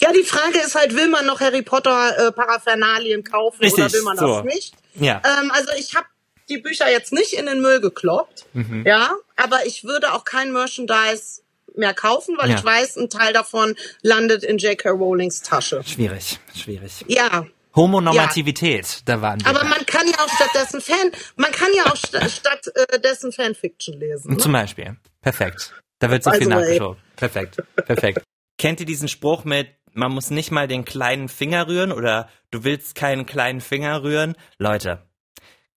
ja, 0.00 0.12
die 0.12 0.24
Frage 0.24 0.58
ist 0.58 0.74
halt, 0.74 0.94
will 0.94 1.08
man 1.08 1.26
noch 1.26 1.40
Harry 1.40 1.62
Potter 1.62 2.28
äh, 2.28 2.32
Paraphernalien 2.32 3.24
kaufen 3.24 3.60
Richtig, 3.60 3.84
oder 3.84 3.92
will 3.92 4.02
man 4.02 4.16
so. 4.16 4.42
das 4.42 4.44
nicht? 4.44 4.74
Ja. 4.94 5.22
Ähm, 5.24 5.50
also 5.50 5.70
ich 5.78 5.94
habe 5.94 6.06
die 6.48 6.58
Bücher 6.58 6.90
jetzt 6.90 7.12
nicht 7.12 7.34
in 7.34 7.46
den 7.46 7.60
Müll 7.60 7.80
gekloppt, 7.80 8.46
mhm. 8.54 8.84
ja, 8.86 9.12
aber 9.36 9.66
ich 9.66 9.84
würde 9.84 10.14
auch 10.14 10.24
kein 10.24 10.52
Merchandise 10.52 11.42
mehr 11.78 11.94
kaufen, 11.94 12.36
weil 12.38 12.50
ja. 12.50 12.56
ich 12.56 12.64
weiß, 12.64 12.96
ein 12.96 13.08
Teil 13.08 13.32
davon 13.32 13.74
landet 14.02 14.44
in 14.44 14.58
J.K. 14.58 14.90
Rowlings 14.90 15.42
Tasche. 15.42 15.82
Schwierig, 15.84 16.38
schwierig. 16.54 17.04
Ja. 17.06 17.46
Homonormativität, 17.74 18.86
ja. 18.86 19.00
da 19.04 19.22
waren 19.22 19.40
wir. 19.40 19.46
Aber 19.46 19.64
man 19.64 19.86
kann 19.86 20.06
ja 20.08 20.18
auch 20.18 20.28
stattdessen 20.28 20.80
Fan, 20.80 21.12
man 21.36 21.52
kann 21.52 21.68
ja 21.76 21.84
auch 21.86 21.96
st 21.96 22.18
stattdessen 22.30 23.30
Fanfiction 23.30 23.98
lesen. 23.98 24.32
Ne? 24.32 24.38
Zum 24.38 24.52
Beispiel. 24.52 24.96
Perfekt. 25.20 25.74
Da 26.00 26.10
wird 26.10 26.24
so 26.24 26.30
also, 26.30 26.40
viel 26.40 26.48
nachgeschaut. 26.48 26.96
Perfekt, 27.16 27.62
perfekt. 27.76 28.22
Kennt 28.58 28.80
ihr 28.80 28.86
diesen 28.86 29.08
Spruch 29.08 29.44
mit, 29.44 29.68
man 29.92 30.12
muss 30.12 30.30
nicht 30.30 30.50
mal 30.50 30.66
den 30.66 30.84
kleinen 30.84 31.28
Finger 31.28 31.68
rühren 31.68 31.92
oder 31.92 32.28
du 32.50 32.64
willst 32.64 32.94
keinen 32.94 33.26
kleinen 33.26 33.60
Finger 33.60 34.02
rühren? 34.02 34.36
Leute, 34.58 35.07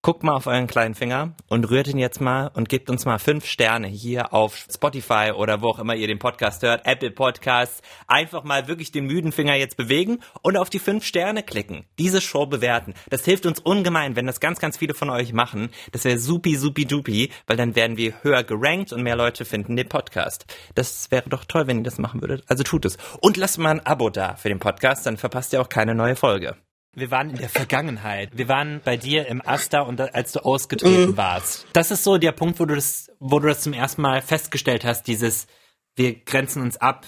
Guckt 0.03 0.23
mal 0.23 0.33
auf 0.33 0.47
euren 0.47 0.65
kleinen 0.65 0.95
Finger 0.95 1.35
und 1.47 1.69
rührt 1.69 1.87
ihn 1.87 1.99
jetzt 1.99 2.19
mal 2.19 2.49
und 2.55 2.69
gebt 2.69 2.89
uns 2.89 3.05
mal 3.05 3.19
fünf 3.19 3.45
Sterne 3.45 3.87
hier 3.87 4.33
auf 4.33 4.55
Spotify 4.55 5.31
oder 5.35 5.61
wo 5.61 5.67
auch 5.67 5.77
immer 5.77 5.93
ihr 5.93 6.07
den 6.07 6.17
Podcast 6.17 6.63
hört, 6.63 6.87
Apple 6.87 7.11
Podcasts. 7.11 7.83
Einfach 8.07 8.43
mal 8.43 8.67
wirklich 8.67 8.91
den 8.91 9.05
müden 9.05 9.31
Finger 9.31 9.53
jetzt 9.53 9.77
bewegen 9.77 10.17
und 10.41 10.57
auf 10.57 10.71
die 10.71 10.79
fünf 10.79 11.05
Sterne 11.05 11.43
klicken. 11.43 11.85
Diese 11.99 12.19
Show 12.19 12.47
bewerten. 12.47 12.95
Das 13.11 13.25
hilft 13.25 13.45
uns 13.45 13.59
ungemein, 13.59 14.15
wenn 14.15 14.25
das 14.25 14.39
ganz, 14.39 14.57
ganz 14.57 14.77
viele 14.77 14.95
von 14.95 15.11
euch 15.11 15.33
machen. 15.33 15.69
Das 15.91 16.03
wäre 16.03 16.17
supi, 16.17 16.55
supi, 16.55 16.85
dupi, 16.85 17.29
weil 17.45 17.57
dann 17.57 17.75
werden 17.75 17.95
wir 17.95 18.23
höher 18.23 18.43
gerankt 18.43 18.93
und 18.93 19.03
mehr 19.03 19.15
Leute 19.15 19.45
finden 19.45 19.75
den 19.75 19.87
Podcast. 19.87 20.47
Das 20.73 21.11
wäre 21.11 21.29
doch 21.29 21.45
toll, 21.45 21.67
wenn 21.67 21.77
ihr 21.77 21.83
das 21.83 21.99
machen 21.99 22.21
würdet. 22.21 22.43
Also 22.47 22.63
tut 22.63 22.85
es. 22.85 22.97
Und 23.19 23.37
lasst 23.37 23.59
mal 23.59 23.69
ein 23.69 23.85
Abo 23.85 24.09
da 24.09 24.35
für 24.35 24.49
den 24.49 24.57
Podcast, 24.57 25.05
dann 25.05 25.17
verpasst 25.17 25.53
ihr 25.53 25.61
auch 25.61 25.69
keine 25.69 25.93
neue 25.93 26.15
Folge. 26.15 26.57
Wir 26.93 27.09
waren 27.09 27.29
in 27.29 27.37
der 27.37 27.49
Vergangenheit. 27.49 28.31
Wir 28.33 28.49
waren 28.49 28.81
bei 28.83 28.97
dir 28.97 29.27
im 29.27 29.41
Asta 29.45 29.81
und 29.81 30.01
als 30.01 30.33
du 30.33 30.39
ausgetreten 30.39 31.11
mhm. 31.11 31.17
warst. 31.17 31.65
Das 31.73 31.89
ist 31.89 32.03
so 32.03 32.17
der 32.17 32.33
Punkt, 32.33 32.59
wo 32.59 32.65
du 32.65 32.75
das, 32.75 33.09
wo 33.19 33.39
du 33.39 33.47
das 33.47 33.61
zum 33.61 33.73
ersten 33.73 34.01
Mal 34.01 34.21
festgestellt 34.21 34.83
hast, 34.83 35.07
dieses, 35.07 35.47
wir 35.95 36.15
grenzen 36.15 36.61
uns 36.61 36.77
ab 36.77 37.05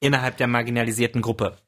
innerhalb 0.00 0.38
der 0.38 0.46
marginalisierten 0.46 1.20
Gruppe. 1.20 1.58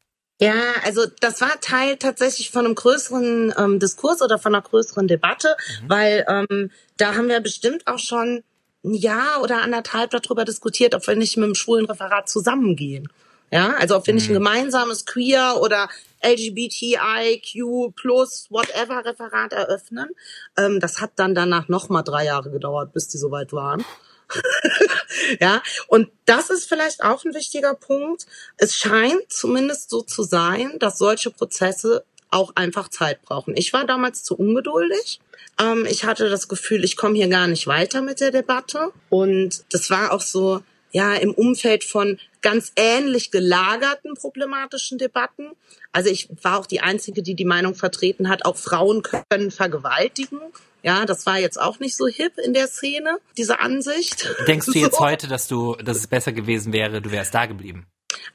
Ja, 0.40 0.54
also 0.84 1.02
das 1.20 1.42
war 1.42 1.60
Teil 1.60 1.98
tatsächlich 1.98 2.50
von 2.50 2.64
einem 2.64 2.74
größeren 2.74 3.52
ähm, 3.58 3.78
Diskurs 3.78 4.22
oder 4.22 4.38
von 4.38 4.54
einer 4.54 4.62
größeren 4.62 5.06
Debatte, 5.06 5.54
mhm. 5.82 5.88
weil 5.88 6.24
ähm, 6.28 6.70
da 6.96 7.14
haben 7.14 7.28
wir 7.28 7.40
bestimmt 7.40 7.86
auch 7.86 7.98
schon 7.98 8.42
ein 8.82 8.94
Jahr 8.94 9.42
oder 9.42 9.60
anderthalb 9.60 10.10
darüber 10.12 10.46
diskutiert, 10.46 10.94
ob 10.94 11.06
wir 11.06 11.14
nicht 11.14 11.36
mit 11.36 11.46
dem 11.46 11.54
schwulen 11.54 11.84
Referat 11.84 12.30
zusammengehen. 12.30 13.08
Ja, 13.52 13.74
also 13.78 13.96
ob 13.96 14.06
wir 14.06 14.14
nicht 14.14 14.28
ein 14.28 14.32
mhm. 14.32 14.38
gemeinsames 14.38 15.04
Queer 15.04 15.58
oder 15.60 15.90
LGBTIQ 16.22 17.94
plus 17.94 18.46
whatever 18.50 19.04
Referat 19.04 19.52
eröffnen. 19.52 20.10
Ähm, 20.56 20.80
das 20.80 21.00
hat 21.00 21.12
dann 21.16 21.34
danach 21.34 21.68
nochmal 21.68 22.04
drei 22.04 22.24
Jahre 22.26 22.50
gedauert, 22.50 22.92
bis 22.92 23.08
die 23.08 23.18
soweit 23.18 23.52
waren. 23.52 23.84
ja, 25.40 25.62
und 25.88 26.08
das 26.24 26.50
ist 26.50 26.68
vielleicht 26.68 27.02
auch 27.02 27.24
ein 27.24 27.34
wichtiger 27.34 27.74
Punkt. 27.74 28.26
Es 28.56 28.76
scheint 28.76 29.32
zumindest 29.32 29.90
so 29.90 30.02
zu 30.02 30.22
sein, 30.22 30.78
dass 30.78 30.98
solche 30.98 31.30
Prozesse 31.30 32.04
auch 32.30 32.54
einfach 32.54 32.88
Zeit 32.88 33.22
brauchen. 33.22 33.56
Ich 33.56 33.72
war 33.72 33.86
damals 33.86 34.22
zu 34.22 34.36
ungeduldig. 34.36 35.20
Ähm, 35.60 35.86
ich 35.88 36.04
hatte 36.04 36.28
das 36.28 36.48
Gefühl, 36.48 36.84
ich 36.84 36.96
komme 36.96 37.16
hier 37.16 37.28
gar 37.28 37.48
nicht 37.48 37.66
weiter 37.66 38.02
mit 38.02 38.20
der 38.20 38.30
Debatte. 38.30 38.92
Und 39.08 39.64
das 39.72 39.90
war 39.90 40.12
auch 40.12 40.20
so, 40.20 40.62
ja, 40.92 41.14
im 41.14 41.32
Umfeld 41.32 41.84
von 41.84 42.18
ganz 42.42 42.72
ähnlich 42.76 43.30
gelagerten 43.30 44.14
problematischen 44.14 44.98
Debatten. 44.98 45.50
Also 45.92 46.10
ich 46.10 46.28
war 46.42 46.58
auch 46.58 46.66
die 46.66 46.80
Einzige, 46.80 47.22
die 47.22 47.34
die 47.34 47.44
Meinung 47.44 47.74
vertreten 47.74 48.28
hat, 48.28 48.44
auch 48.44 48.56
Frauen 48.56 49.02
können 49.02 49.50
vergewaltigen. 49.50 50.40
Ja, 50.82 51.04
das 51.04 51.26
war 51.26 51.38
jetzt 51.38 51.60
auch 51.60 51.78
nicht 51.78 51.96
so 51.96 52.06
hip 52.06 52.38
in 52.38 52.54
der 52.54 52.66
Szene, 52.66 53.18
diese 53.36 53.60
Ansicht. 53.60 54.34
Denkst 54.46 54.66
du 54.66 54.78
jetzt 54.78 54.94
so. 54.98 55.04
heute, 55.04 55.28
dass 55.28 55.46
du, 55.46 55.74
dass 55.76 55.98
es 55.98 56.06
besser 56.06 56.32
gewesen 56.32 56.72
wäre, 56.72 57.02
du 57.02 57.10
wärst 57.10 57.34
da 57.34 57.46
geblieben? 57.46 57.86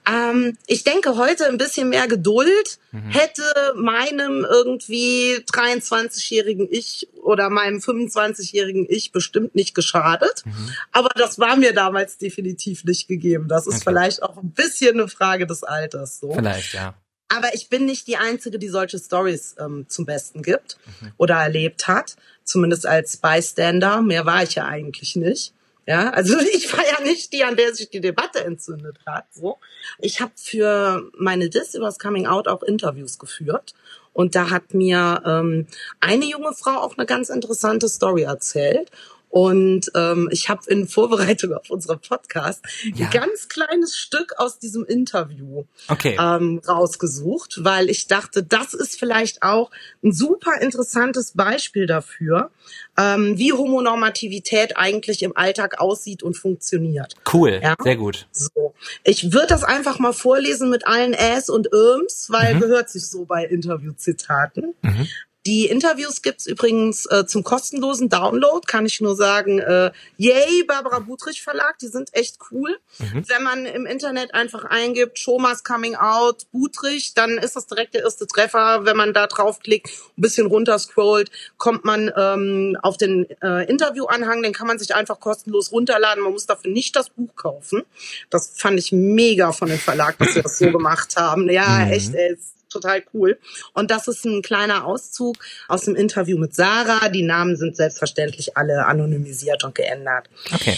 Ähm, 0.08 0.58
ich 0.67 0.84
denke, 0.84 1.17
heute 1.17 1.47
ein 1.47 1.58
bisschen 1.58 1.89
mehr 1.89 2.08
Geduld 2.08 2.79
mhm. 2.91 3.10
hätte 3.10 3.43
meinem 3.75 4.45
irgendwie 4.47 5.38
23-jährigen 5.51 6.67
Ich 6.69 7.08
oder 7.23 7.49
meinem 7.49 7.79
25-jährigen 7.79 8.86
Ich 8.88 9.12
bestimmt 9.12 9.55
nicht 9.55 9.73
geschadet. 9.73 10.43
Mhm. 10.45 10.69
Aber 10.91 11.10
das 11.15 11.39
war 11.39 11.55
mir 11.55 11.73
damals 11.73 12.17
definitiv 12.17 12.84
nicht 12.84 13.08
gegeben. 13.08 13.47
Das 13.47 13.65
ist 13.65 13.75
okay. 13.75 13.84
vielleicht 13.86 14.23
auch 14.23 14.38
ein 14.38 14.51
bisschen 14.51 14.99
eine 14.99 15.08
Frage 15.08 15.47
des 15.47 15.63
Alters. 15.63 16.19
So. 16.19 16.34
Vielleicht, 16.34 16.73
ja. 16.73 16.95
Aber 17.29 17.53
ich 17.55 17.69
bin 17.69 17.86
nicht 17.86 18.08
die 18.08 18.17
Einzige, 18.17 18.60
die 18.60 18.69
solche 18.69 18.99
Stories 18.99 19.55
ähm, 19.60 19.86
zum 19.89 20.05
Besten 20.05 20.43
gibt 20.43 20.77
mhm. 21.01 21.12
oder 21.17 21.36
erlebt 21.36 21.88
hat. 21.88 22.15
Zumindest 22.43 22.86
als 22.86 23.17
Bystander. 23.17 24.03
Mehr 24.03 24.27
war 24.27 24.43
ich 24.43 24.53
ja 24.55 24.65
eigentlich 24.65 25.15
nicht. 25.15 25.54
Ja, 25.86 26.10
also 26.10 26.38
ich 26.54 26.71
war 26.74 26.84
ja 26.86 27.02
nicht 27.02 27.34
die, 27.34 27.43
an 27.43 27.56
der 27.56 27.74
sich 27.74 27.89
die 27.89 28.02
Debatte 28.02 28.43
entzündet 28.43 29.00
hat. 29.06 29.26
So, 29.32 29.60
ich 30.00 30.21
habe 30.21 30.32
für 30.36 31.10
meine 31.17 31.50
Dis 31.50 31.76
über 31.76 31.86
das 31.86 32.00
Coming 32.00 32.26
Out 32.26 32.48
auch 32.48 32.63
Interviews 32.63 33.19
geführt 33.19 33.74
und 34.13 34.36
da 34.36 34.50
hat 34.50 34.74
mir 34.74 35.21
ähm, 35.26 35.67
eine 36.00 36.26
junge 36.26 36.54
Frau 36.54 36.80
auch 36.80 36.98
eine 36.98 37.06
ganz 37.06 37.30
interessante 37.30 37.89
Story 37.89 38.24
erzählt 38.24 38.89
und 39.36 39.91
ähm, 39.95 40.30
ich 40.32 40.48
habe 40.48 40.62
in 40.67 40.88
Vorbereitung 40.88 41.52
auf 41.52 41.69
unseren 41.69 42.00
Podcast 42.00 42.63
ja. 42.95 43.08
ein 43.08 43.12
ganz 43.12 43.50
kleines 43.50 43.98
Stück 43.98 44.32
aus 44.38 44.60
diesem 44.60 44.86
Interview 44.86 45.65
okay. 45.89 46.17
ähm, 46.17 46.62
rausgesucht, 46.65 47.60
weil 47.62 47.89
ich 47.89 48.08
dachte, 48.08 48.43
das 48.43 48.74
ist 48.74 48.98
vielleicht 48.98 49.43
auch 49.43 49.71
ein 50.02 50.13
super 50.13 50.62
interessantes 50.62 51.34
Beispiel 51.34 51.86
dafür, 51.86 52.50
ähm, 52.98 53.38
wie 53.38 53.52
Homonormativität 53.52 54.78
eigentlich 54.78 55.21
im 55.21 55.36
Alltag 55.36 55.82
aussieht 55.82 56.24
und 56.24 56.38
funktioniert. 56.38 57.15
Cool, 57.34 57.60
ja? 57.62 57.76
sehr 57.84 57.98
gut. 57.98 58.28
So. 58.32 58.74
Ich 59.04 59.34
würde 59.34 59.48
das 59.48 59.65
einfach 59.65 60.00
mal 60.00 60.13
vorlesen 60.13 60.69
mit 60.69 60.88
allen 60.88 61.13
Äs 61.13 61.50
und 61.50 61.67
Irms, 61.74 62.28
weil 62.30 62.56
mhm. 62.56 62.62
gehört 62.62 62.89
sich 62.89 63.06
so 63.08 63.26
bei 63.26 63.43
Interviewzitaten. 63.43 64.76
Mhm. 64.82 65.08
Die 65.45 65.67
Interviews 65.67 66.23
gibt's 66.23 66.47
übrigens 66.47 67.05
äh, 67.05 67.27
zum 67.27 67.43
kostenlosen 67.43 68.10
Download, 68.10 68.65
kann 68.65 68.88
ich 68.88 68.99
nur 68.99 69.15
sagen. 69.15 69.60
Äh, 69.60 69.91
yay, 70.17 70.63
Barbara 70.63 70.97
Butrich 70.99 71.43
Verlag, 71.43 71.77
die 71.77 71.88
sind 71.88 72.10
echt 72.13 72.38
cool. 72.49 72.79
Mhm. 72.97 73.23
Wenn 73.27 73.43
man 73.43 73.65
im 73.67 73.86
Internet 73.86 74.34
einfach 74.34 74.65
eingibt, 74.65 75.19
Shomas 75.19 75.63
Coming 75.63 75.95
Out, 75.95 76.47
Butrich, 76.51 77.13
dann 77.13 77.38
ist 77.38 77.55
das 77.55 77.67
direkt 77.67 77.93
der 77.93 78.01
erste 78.01 78.25
Treffer. 78.25 78.86
Wenn 78.86 78.97
man 78.97 79.13
da 79.13 79.27
draufklickt, 79.27 79.88
ein 80.17 80.21
bisschen 80.21 80.47
runterscrollt, 80.47 81.29
kommt 81.58 81.86
man 81.86 82.12
ähm, 82.17 82.75
auf 82.81 82.97
den 82.97 83.29
äh, 83.43 83.69
Interviewanhang, 83.69 84.41
den 84.41 84.53
kann 84.53 84.65
man 84.65 84.79
sich 84.79 84.95
einfach 84.95 85.19
kostenlos 85.19 85.71
runterladen. 85.71 86.23
Man 86.23 86.34
muss 86.34 86.47
dafür 86.47 86.71
nicht 86.71 86.95
das 86.95 87.12
Buch 87.12 87.36
kaufen. 87.36 87.84
Das 88.31 88.53
fand 88.55 88.79
ich 88.79 88.91
mega 88.91 89.51
von 89.51 89.69
dem 89.69 89.77
Verlag, 89.77 90.17
dass 90.17 90.34
sie 90.34 90.41
das 90.41 90.58
so 90.58 90.71
gemacht 90.71 91.17
haben. 91.17 91.51
Ja, 91.51 91.86
mhm. 91.86 91.91
echt, 91.91 92.15
ey, 92.15 92.36
total 92.69 93.04
cool. 93.13 93.39
Und 93.73 93.91
das 93.91 94.08
ist 94.08 94.25
ein 94.25 94.41
kleiner 94.41 94.86
Auszug 94.86 95.38
aus 95.67 95.86
dem 95.86 95.95
Interview 95.95 96.38
mit 96.38 96.56
Sarah. 96.56 97.10
Die 97.10 97.23
Namen 97.23 97.56
sind 97.56 97.75
selbstverständlich 97.75 98.58
alle 98.58 98.86
anonymisiert 98.86 99.63
und 99.63 99.75
geändert. 99.75 100.30
Okay. 100.54 100.78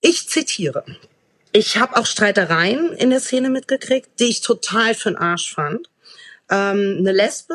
Ich 0.00 0.28
zitiere. 0.28 0.84
Ich 1.52 1.76
habe 1.76 1.96
auch 1.96 2.06
Streitereien 2.06 2.92
in 2.92 3.10
der 3.10 3.20
Szene 3.20 3.50
mitgekriegt, 3.50 4.08
die 4.20 4.28
ich 4.28 4.40
total 4.40 4.92
für'n 4.92 5.16
Arsch 5.16 5.52
fand. 5.52 5.90
Ähm, 6.48 6.96
eine 6.98 7.12
Lesbe, 7.12 7.54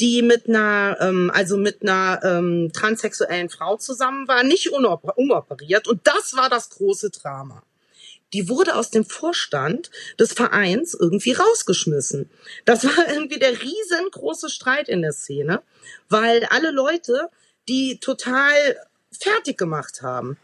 die 0.00 0.22
mit 0.22 0.48
einer, 0.48 0.96
ähm, 1.00 1.30
also 1.32 1.56
mit 1.56 1.82
einer 1.82 2.20
ähm, 2.24 2.70
transsexuellen 2.72 3.48
Frau 3.48 3.76
zusammen 3.76 4.26
war, 4.26 4.42
nicht 4.42 4.70
umoperiert. 4.72 5.86
Und 5.86 6.06
das 6.06 6.34
war 6.36 6.48
das 6.48 6.70
große 6.70 7.10
Drama. 7.10 7.62
Die 8.32 8.48
wurde 8.48 8.76
aus 8.76 8.90
dem 8.90 9.04
Vorstand 9.04 9.90
des 10.18 10.32
Vereins 10.32 10.94
irgendwie 10.94 11.32
rausgeschmissen. 11.32 12.30
Das 12.64 12.84
war 12.84 13.08
irgendwie 13.08 13.38
der 13.38 13.60
riesengroße 13.60 14.50
Streit 14.50 14.88
in 14.88 15.02
der 15.02 15.12
Szene, 15.12 15.62
weil 16.08 16.44
alle 16.44 16.70
Leute 16.70 17.28
die 17.68 18.00
total 18.00 18.54
fertig 19.12 19.58
gemacht 19.58 20.02
haben. 20.02 20.38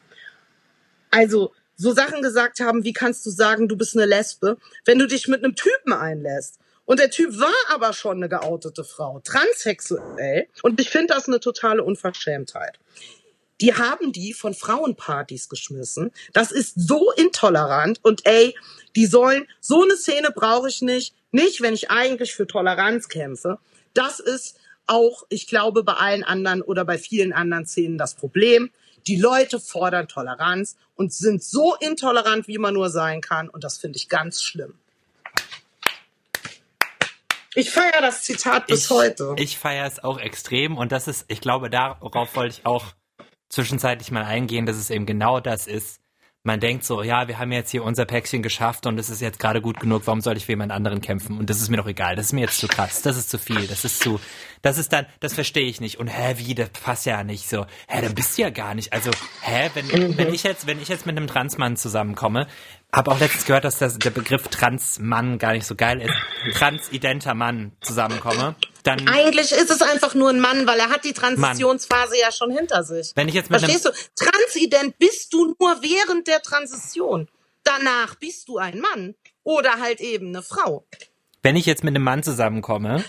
Also 1.11 1.53
so 1.77 1.92
Sachen 1.92 2.22
gesagt 2.22 2.61
haben, 2.61 2.85
wie 2.85 2.92
kannst 2.92 3.27
du 3.27 3.31
sagen, 3.31 3.68
du 3.68 3.77
bist 3.77 3.96
eine 3.96 4.07
Lesbe, 4.07 4.59
wenn 4.85 4.99
du 4.99 5.07
dich 5.07 5.29
mit 5.29 5.44
einem 5.44 5.55
Typen 5.55 5.92
einlässt. 5.92 6.59
Und 6.85 7.01
der 7.01 7.11
Typ 7.11 7.38
war 7.38 7.53
aber 7.68 7.92
schon 7.92 8.18
eine 8.18 8.29
geoutete 8.29 8.85
Frau, 8.85 9.20
transsexuell. 9.20 10.46
Und 10.62 10.81
ich 10.81 10.88
finde 10.88 11.14
das 11.14 11.27
eine 11.27 11.40
totale 11.40 11.83
Unverschämtheit. 11.83 12.79
Die 13.61 13.75
haben 13.75 14.12
die 14.12 14.33
von 14.33 14.55
Frauenpartys 14.55 15.49
geschmissen. 15.49 16.12
Das 16.33 16.53
ist 16.53 16.75
so 16.77 17.11
intolerant. 17.12 18.01
Und 18.03 18.27
ey, 18.27 18.55
die 18.95 19.07
sollen, 19.07 19.47
so 19.61 19.83
eine 19.83 19.97
Szene 19.97 20.31
brauche 20.31 20.69
ich 20.69 20.83
nicht. 20.83 21.14
Nicht, 21.33 21.61
wenn 21.61 21.75
ich 21.75 21.90
eigentlich 21.90 22.35
für 22.35 22.47
Toleranz 22.47 23.09
kämpfe. 23.09 23.59
Das 23.95 24.21
ist 24.21 24.59
auch, 24.87 25.25
ich 25.29 25.47
glaube, 25.47 25.83
bei 25.83 25.95
allen 25.95 26.25
anderen 26.25 26.62
oder 26.62 26.85
bei 26.85 26.99
vielen 26.99 27.33
anderen 27.33 27.66
Szenen 27.66 27.99
das 27.99 28.14
Problem. 28.14 28.71
Die 29.07 29.16
Leute 29.16 29.61
fordern 29.61 30.09
Toleranz 30.09 30.77
und 30.97 31.12
sind 31.12 31.42
so 31.42 31.75
intolerant, 31.77 32.49
wie 32.49 32.59
man 32.59 32.75
nur 32.75 32.90
sein 32.90 33.21
kann. 33.21 33.49
Und 33.49 33.64
das 33.64 33.79
finde 33.79 33.97
ich 33.97 34.09
ganz 34.09 34.42
schlimm. 34.42 34.75
Ich 37.55 37.71
feiere 37.71 38.03
das 38.03 38.23
Zitat 38.23 38.66
bis 38.66 38.85
ich, 38.85 38.90
heute. 38.90 39.35
Ich 39.38 39.57
feiere 39.57 39.87
es 39.87 40.03
auch 40.05 40.19
extrem 40.19 40.77
und 40.77 40.92
das 40.92 41.09
ist, 41.09 41.25
ich 41.29 41.40
glaube, 41.40 41.71
darauf 41.71 42.37
wollte 42.37 42.55
ich 42.59 42.66
auch 42.66 42.92
zwischenzeitlich 43.48 44.11
mal 44.11 44.24
eingehen, 44.24 44.66
dass 44.66 44.76
es 44.76 44.90
eben 44.90 45.06
genau 45.06 45.40
das 45.40 45.66
ist. 45.66 46.00
Man 46.42 46.61
denkt 46.61 46.85
so, 46.85 47.02
ja, 47.02 47.26
wir 47.26 47.40
haben 47.40 47.50
jetzt 47.50 47.72
hier 47.72 47.82
unser 47.82 48.04
Päckchen 48.04 48.40
geschafft 48.40 48.87
und 48.87 49.00
es 49.00 49.11
ist 49.11 49.20
jetzt 49.20 49.40
gerade 49.40 49.61
gut 49.61 49.80
genug, 49.80 50.02
warum 50.04 50.20
soll 50.20 50.37
ich 50.37 50.46
für 50.46 50.52
jemand 50.52 50.70
anderen 50.70 51.00
kämpfen? 51.00 51.38
Und 51.38 51.50
das 51.50 51.61
ist 51.61 51.70
mir 51.70 51.76
doch 51.78 51.88
egal, 51.88 52.14
das 52.14 52.26
ist 52.26 52.32
mir 52.35 52.42
jetzt 52.42 52.61
zu 52.61 52.68
krass, 52.68 53.02
das 53.02 53.16
ist 53.16 53.30
zu 53.30 53.38
viel, 53.38 53.66
das 53.66 53.85
ist 53.85 53.98
zu, 54.00 54.20
das 54.62 54.78
ist 54.78 54.92
dann, 54.92 55.06
das 55.18 55.35
verstehe 55.35 55.66
ich 55.66 55.80
nicht. 55.80 55.98
Und 55.98 56.06
hä, 56.06 56.35
wie, 56.37 56.54
das 56.54 56.70
passt 56.70 57.04
ja 57.04 57.24
nicht 57.24 57.48
so. 57.48 57.66
Hä, 57.88 58.00
dann 58.00 58.14
bist 58.14 58.38
du 58.38 58.42
ja 58.42 58.50
gar 58.50 58.76
nicht. 58.76 58.92
Also, 58.92 59.11
hä, 59.42 59.70
wenn, 59.74 60.16
wenn 60.16 60.32
ich 60.32 60.44
jetzt, 60.44 60.68
wenn 60.68 60.80
ich 60.80 60.87
jetzt 60.87 61.04
mit 61.04 61.16
einem 61.16 61.26
Transmann 61.26 61.76
zusammenkomme, 61.76 62.46
habe 62.92 63.11
auch 63.11 63.20
letztens 63.20 63.44
gehört, 63.44 63.64
dass 63.64 63.79
das, 63.79 63.99
der 63.99 64.11
Begriff 64.11 64.49
Transmann 64.49 65.38
gar 65.38 65.53
nicht 65.53 65.66
so 65.66 65.75
geil 65.75 66.01
ist. 66.01 66.57
Transidenter 66.57 67.35
Mann 67.35 67.72
zusammenkomme, 67.81 68.55
dann. 68.83 69.07
Eigentlich 69.09 69.53
ist 69.53 69.70
es 69.70 69.83
einfach 69.83 70.14
nur 70.14 70.31
ein 70.31 70.40
Mann, 70.40 70.66
weil 70.66 70.79
er 70.79 70.88
hat 70.88 71.05
die 71.05 71.12
Transitionsphase 71.12 72.11
Mann. 72.11 72.20
ja 72.20 72.33
schon 72.33 72.51
hinter 72.51 72.85
sich. 72.85 73.12
Wenn 73.14 73.29
ich 73.29 73.35
jetzt 73.35 73.51
mit 73.51 73.61
Verstehst 73.61 73.85
du? 73.85 73.90
Transident 74.16 74.99
bist 74.99 75.33
du 75.33 75.55
nur 75.59 75.83
während 75.83 76.27
der 76.27 76.40
Transition. 76.40 77.29
Danach 77.64 78.14
bist 78.14 78.49
du 78.49 78.59
ein 78.59 78.81
Mann. 78.81 79.14
Oder 79.42 79.79
halt 79.81 80.01
eben 80.01 80.29
eine 80.29 80.42
Frau. 80.42 80.85
Wenn 81.42 81.55
ich 81.55 81.66
jetzt 81.66 81.85
mit 81.85 81.94
einem 81.94 82.03
Mann 82.03 82.25
zusammenkomme, 82.25 83.05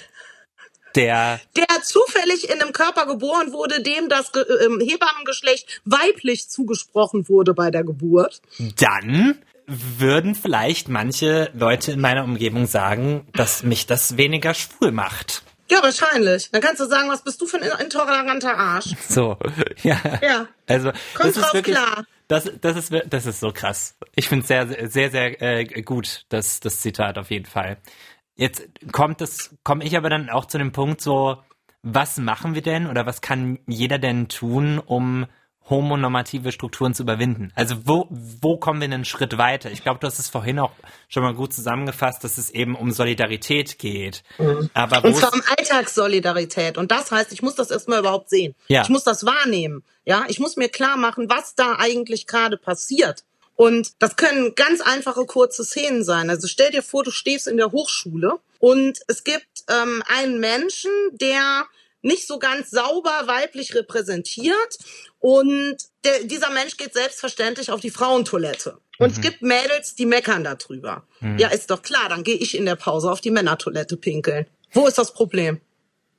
der 0.95 1.39
der 1.55 1.81
zufällig 1.83 2.49
in 2.49 2.61
einem 2.61 2.73
Körper 2.73 3.05
geboren 3.05 3.51
wurde, 3.53 3.81
dem 3.81 4.09
das 4.09 4.31
Ge 4.31 4.43
äh, 4.43 4.85
Hebammengeschlecht 4.85 5.81
weiblich 5.85 6.49
zugesprochen 6.49 7.27
wurde 7.29 7.53
bei 7.53 7.71
der 7.71 7.83
Geburt. 7.83 8.41
Dann 8.79 9.39
würden 9.67 10.33
vielleicht 10.33 10.87
manche 10.87 11.51
Leute 11.53 11.91
in 11.91 11.99
meiner 11.99 12.23
Umgebung 12.23 12.65
sagen, 12.65 13.27
dass 13.33 13.63
mich 13.63 13.85
das 13.85 14.17
weniger 14.17 14.53
schwul 14.53 14.91
macht. 14.91 15.43
Ja, 15.69 15.83
wahrscheinlich. 15.83 16.49
Dann 16.51 16.61
kannst 16.61 16.79
du 16.79 16.85
sagen, 16.85 17.09
was 17.09 17.23
bist 17.23 17.41
du 17.41 17.45
für 17.45 17.57
ein 17.57 17.69
intoleranter 17.79 18.57
Arsch? 18.57 18.95
So, 19.09 19.37
ja. 19.83 19.99
Ja. 20.21 20.47
Also, 20.67 20.91
Komm 21.13 21.27
das 21.27 21.37
ist 21.37 21.53
wirklich, 21.53 21.75
klar. 21.75 22.05
Das, 22.29 22.49
das 22.61 22.77
ist, 22.77 22.93
das 23.09 23.25
ist 23.25 23.39
so 23.39 23.51
krass. 23.51 23.95
Ich 24.15 24.29
finde 24.29 24.41
es 24.41 24.47
sehr, 24.47 24.89
sehr, 24.89 25.11
sehr 25.11 25.41
äh, 25.41 25.81
gut, 25.81 26.25
das, 26.29 26.59
das 26.59 26.81
Zitat 26.81 27.17
auf 27.17 27.31
jeden 27.31 27.45
Fall. 27.45 27.77
Jetzt 28.35 28.63
kommt 28.91 29.21
das, 29.21 29.55
komme 29.63 29.83
ich 29.83 29.97
aber 29.97 30.09
dann 30.09 30.29
auch 30.29 30.45
zu 30.45 30.57
dem 30.57 30.71
Punkt 30.71 31.01
so, 31.01 31.37
was 31.83 32.17
machen 32.17 32.53
wir 32.53 32.61
denn 32.61 32.87
oder 32.87 33.05
was 33.05 33.21
kann 33.21 33.59
jeder 33.65 33.97
denn 33.97 34.27
tun, 34.27 34.79
um 34.79 35.25
homonormative 35.69 36.51
Strukturen 36.51 36.93
zu 36.93 37.03
überwinden? 37.03 37.51
Also 37.55 37.75
wo, 37.85 38.07
wo 38.09 38.57
kommen 38.57 38.81
wir 38.81 38.85
einen 38.85 39.05
Schritt 39.05 39.37
weiter? 39.37 39.71
Ich 39.71 39.83
glaube, 39.83 39.99
du 39.99 40.07
hast 40.07 40.19
es 40.19 40.29
vorhin 40.29 40.59
auch 40.59 40.71
schon 41.09 41.23
mal 41.23 41.33
gut 41.33 41.53
zusammengefasst, 41.53 42.23
dass 42.23 42.37
es 42.37 42.49
eben 42.49 42.75
um 42.75 42.91
Solidarität 42.91 43.79
geht. 43.79 44.23
Mhm. 44.37 44.69
Aber 44.73 45.03
und 45.03 45.15
zwar 45.15 45.33
um 45.33 45.41
Alltagssolidarität. 45.57 46.77
Und 46.77 46.91
das 46.91 47.11
heißt, 47.11 47.31
ich 47.31 47.41
muss 47.41 47.55
das 47.55 47.71
erstmal 47.71 47.99
überhaupt 47.99 48.29
sehen. 48.29 48.55
Ja. 48.67 48.81
Ich 48.83 48.89
muss 48.89 49.03
das 49.03 49.25
wahrnehmen. 49.25 49.83
Ja, 50.05 50.25
ich 50.27 50.39
muss 50.39 50.55
mir 50.55 50.69
klar 50.69 50.97
machen, 50.97 51.29
was 51.29 51.55
da 51.55 51.75
eigentlich 51.77 52.27
gerade 52.27 52.57
passiert. 52.57 53.23
Und 53.55 53.93
das 53.99 54.15
können 54.15 54.53
ganz 54.55 54.81
einfache 54.81 55.25
kurze 55.25 55.65
Szenen 55.65 56.03
sein. 56.03 56.29
Also 56.29 56.47
stell 56.47 56.71
dir 56.71 56.83
vor, 56.83 57.03
du 57.03 57.11
stehst 57.11 57.47
in 57.47 57.57
der 57.57 57.71
Hochschule 57.71 58.39
und 58.59 58.99
es 59.07 59.23
gibt 59.23 59.47
ähm, 59.67 60.03
einen 60.07 60.39
Menschen, 60.39 60.91
der 61.13 61.65
nicht 62.01 62.27
so 62.27 62.39
ganz 62.39 62.69
sauber 62.69 63.23
weiblich 63.25 63.75
repräsentiert 63.75 64.77
und 65.19 65.77
der, 66.03 66.23
dieser 66.23 66.49
Mensch 66.51 66.77
geht 66.77 66.93
selbstverständlich 66.93 67.71
auf 67.71 67.81
die 67.81 67.89
Frauentoilette. 67.89 68.77
Und 68.99 69.07
mhm. 69.09 69.13
es 69.13 69.21
gibt 69.21 69.41
Mädels, 69.41 69.95
die 69.95 70.05
meckern 70.05 70.43
darüber. 70.43 71.03
Mhm. 71.19 71.37
Ja, 71.37 71.49
ist 71.49 71.69
doch 71.69 71.81
klar, 71.81 72.09
dann 72.09 72.23
gehe 72.23 72.35
ich 72.35 72.57
in 72.57 72.65
der 72.65 72.75
Pause 72.75 73.11
auf 73.11 73.21
die 73.21 73.31
Männertoilette 73.31 73.97
pinkeln. 73.97 74.47
Wo 74.73 74.87
ist 74.87 74.97
das 74.97 75.13
Problem? 75.13 75.61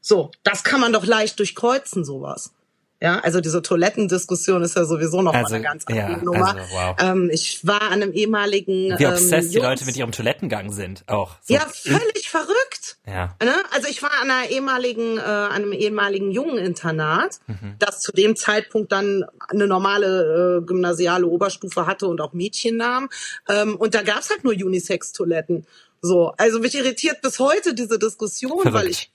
So, 0.01 0.31
das 0.43 0.65
kann 0.65 0.81
man 0.81 0.93
doch 0.93 1.05
leicht 1.05 1.39
durchkreuzen, 1.39 2.05
sowas. 2.05 2.53
Ja, 3.01 3.21
also 3.21 3.41
diese 3.41 3.63
Toilettendiskussion 3.63 4.63
ist 4.63 4.75
ja 4.75 4.85
sowieso 4.85 5.23
noch 5.23 5.33
also, 5.33 5.51
mal 5.51 5.55
eine 5.55 5.65
ganz 5.65 5.85
andere 5.87 6.11
ja, 6.11 6.17
Nummer. 6.17 6.49
Also, 6.49 6.75
wow. 6.75 6.97
ähm, 7.01 7.31
ich 7.33 7.65
war 7.65 7.83
an 7.83 8.03
einem 8.03 8.13
ehemaligen. 8.13 8.99
Wie 8.99 9.07
obsessed 9.07 9.45
ähm, 9.45 9.51
die 9.51 9.59
Leute 9.59 9.85
mit 9.85 9.97
ihrem 9.97 10.11
Toilettengang 10.11 10.73
sind, 10.73 11.05
auch. 11.07 11.37
So. 11.43 11.55
Ja, 11.55 11.61
völlig 11.61 12.29
verrückt. 12.29 12.97
Ja. 13.07 13.37
Ne? 13.41 13.55
Also 13.71 13.87
ich 13.89 14.03
war 14.03 14.11
an 14.21 14.31
einer 14.31 14.51
ehemaligen, 14.51 15.17
äh, 15.17 15.21
einem 15.21 15.73
ehemaligen 15.73 16.33
Jungeninternat, 16.33 17.39
mhm. 17.47 17.77
das 17.79 18.01
zu 18.01 18.11
dem 18.11 18.35
Zeitpunkt 18.35 18.91
dann 18.91 19.25
eine 19.49 19.69
normale 19.69 20.59
äh, 20.59 20.67
gymnasiale 20.67 21.27
Oberstufe 21.27 21.87
hatte 21.87 22.09
und 22.09 22.21
auch 22.21 22.33
Mädchen 22.33 22.77
nahm. 22.77 23.11
Ähm, 23.49 23.77
und 23.77 23.95
da 23.95 24.03
gab's 24.03 24.31
halt 24.31 24.43
nur 24.43 24.55
Unisex-Toiletten. 24.55 25.67
So, 26.01 26.33
also 26.37 26.59
mich 26.59 26.75
irritiert 26.75 27.23
bis 27.23 27.39
heute 27.39 27.75
diese 27.75 27.99
Diskussion, 27.99 28.63
Verrückt. 28.63 28.75
weil 28.75 28.89
ich 28.89 29.11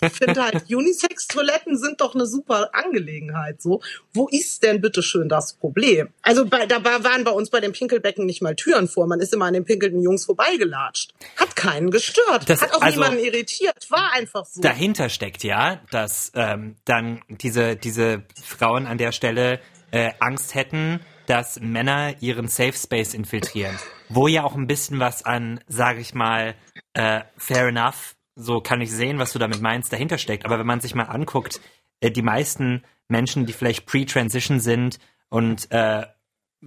ich 0.00 0.12
finde 0.12 0.42
halt, 0.42 0.64
Unisex-Toiletten 0.68 1.76
sind 1.78 2.00
doch 2.00 2.14
eine 2.14 2.26
super 2.26 2.70
Angelegenheit. 2.72 3.62
So, 3.62 3.80
wo 4.12 4.28
ist 4.28 4.62
denn 4.62 4.80
bitte 4.80 5.02
schön 5.02 5.28
das 5.28 5.54
Problem? 5.54 6.08
Also 6.22 6.46
bei, 6.46 6.66
da 6.66 6.84
waren 6.84 7.24
bei 7.24 7.30
uns 7.30 7.50
bei 7.50 7.60
den 7.60 7.72
Pinkelbecken 7.72 8.26
nicht 8.26 8.42
mal 8.42 8.54
Türen 8.54 8.88
vor. 8.88 9.06
Man 9.06 9.20
ist 9.20 9.32
immer 9.32 9.46
an 9.46 9.54
den 9.54 9.64
pinkelnden 9.64 10.02
Jungs 10.02 10.24
vorbeigelatscht. 10.24 11.14
Hat 11.36 11.56
keinen 11.56 11.90
gestört. 11.90 12.48
Das, 12.48 12.62
Hat 12.62 12.74
auch 12.74 12.82
also, 12.82 13.00
niemanden 13.00 13.24
irritiert. 13.24 13.90
War 13.90 14.12
einfach 14.12 14.44
so. 14.46 14.60
Dahinter 14.60 15.08
steckt 15.08 15.42
ja, 15.44 15.80
dass 15.90 16.32
ähm, 16.34 16.76
dann 16.84 17.22
diese 17.28 17.76
diese 17.76 18.24
Frauen 18.42 18.86
an 18.86 18.98
der 18.98 19.12
Stelle 19.12 19.60
äh, 19.90 20.12
Angst 20.20 20.54
hätten, 20.54 21.00
dass 21.26 21.60
Männer 21.60 22.14
ihren 22.20 22.48
Safe 22.48 22.72
Space 22.72 23.14
infiltrieren. 23.14 23.76
Wo 24.08 24.28
ja 24.28 24.44
auch 24.44 24.54
ein 24.54 24.66
bisschen 24.66 25.00
was 25.00 25.24
an, 25.24 25.60
sage 25.66 26.00
ich 26.00 26.14
mal, 26.14 26.54
äh, 26.94 27.22
fair 27.36 27.68
enough 27.68 28.15
so 28.36 28.60
kann 28.60 28.80
ich 28.80 28.92
sehen, 28.92 29.18
was 29.18 29.32
du 29.32 29.38
damit 29.38 29.60
meinst, 29.60 29.92
dahinter 29.92 30.18
steckt. 30.18 30.44
Aber 30.44 30.58
wenn 30.58 30.66
man 30.66 30.80
sich 30.80 30.94
mal 30.94 31.04
anguckt, 31.04 31.60
äh, 32.00 32.10
die 32.10 32.22
meisten 32.22 32.84
Menschen, 33.08 33.46
die 33.46 33.52
vielleicht 33.52 33.86
pre-transition 33.86 34.60
sind 34.60 34.98
und 35.28 35.70
äh, 35.72 36.06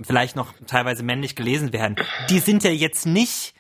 vielleicht 0.02 0.36
noch 0.36 0.54
teilweise 0.68 1.04
männlich 1.04 1.36
gelesen 1.36 1.72
werden, 1.72 1.96
die 2.30 2.40
sind 2.40 2.64
ja 2.64 2.72
jetzt 2.72 3.06
nicht, 3.06 3.54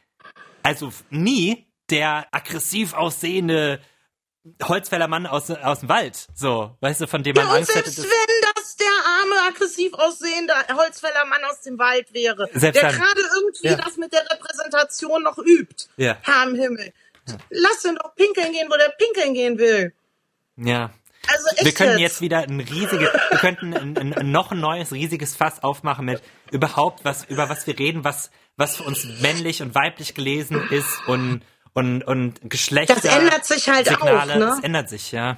also 0.63 0.91
nie 1.09 1.67
der 1.89 2.27
aggressiv 2.31 2.93
aussehende 2.93 3.79
Holzfällermann 4.63 5.27
aus, 5.27 5.51
aus 5.51 5.81
dem 5.81 5.89
Wald, 5.89 6.27
so, 6.33 6.75
weißt 6.79 7.01
du, 7.01 7.07
von 7.07 7.23
dem 7.23 7.35
man 7.35 7.47
ja, 7.47 7.53
Angst 7.53 7.75
hätte. 7.75 7.89
Selbst 7.89 8.11
wenn 8.11 8.53
das 8.55 8.75
der 8.77 8.87
arme, 8.87 9.49
aggressiv 9.49 9.93
aussehende 9.93 10.53
Holzfällermann 10.73 11.43
aus 11.43 11.61
dem 11.61 11.77
Wald 11.77 12.13
wäre, 12.13 12.49
selbst 12.53 12.81
der 12.81 12.91
gerade 12.91 13.21
irgendwie 13.35 13.67
ja. 13.67 13.75
das 13.75 13.97
mit 13.97 14.13
der 14.13 14.21
Repräsentation 14.31 15.23
noch 15.23 15.37
übt, 15.37 15.85
ja. 15.97 16.17
Herr 16.21 16.47
im 16.47 16.55
Himmel. 16.55 16.93
Lass 17.49 17.85
ihn 17.85 17.95
doch 17.95 18.15
pinkeln 18.15 18.51
gehen, 18.51 18.67
wo 18.69 18.77
der 18.77 18.89
pinkeln 18.97 19.33
gehen 19.33 19.57
will. 19.57 19.93
Ja. 20.57 20.91
Also 21.27 21.47
echt 21.55 21.65
wir 21.65 21.73
können 21.73 21.99
jetzt. 21.99 22.13
jetzt 22.13 22.21
wieder 22.21 22.39
ein 22.39 22.59
riesiges, 22.59 23.09
wir 23.29 23.37
könnten 23.39 23.73
ein, 23.73 24.13
ein, 24.13 24.31
noch 24.31 24.51
ein 24.51 24.59
neues 24.59 24.91
riesiges 24.91 25.35
Fass 25.35 25.61
aufmachen 25.61 26.05
mit 26.05 26.21
überhaupt 26.51 27.05
was, 27.05 27.25
über 27.25 27.49
was 27.49 27.67
wir 27.67 27.77
reden, 27.77 28.03
was, 28.03 28.31
was 28.55 28.77
für 28.77 28.83
uns 28.83 29.05
männlich 29.21 29.61
und 29.61 29.75
weiblich 29.75 30.13
gelesen 30.13 30.61
ist 30.71 31.07
und, 31.07 31.41
und, 31.73 32.03
und 32.03 32.39
Geschlechter. 32.49 32.95
Das 32.95 33.05
ändert 33.05 33.45
sich 33.45 33.69
halt 33.69 33.87
Signale. 33.87 34.33
auch, 34.33 34.37
ne? 34.37 34.45
Das 34.45 34.59
ändert 34.61 34.89
sich, 34.89 35.11
ja. 35.11 35.37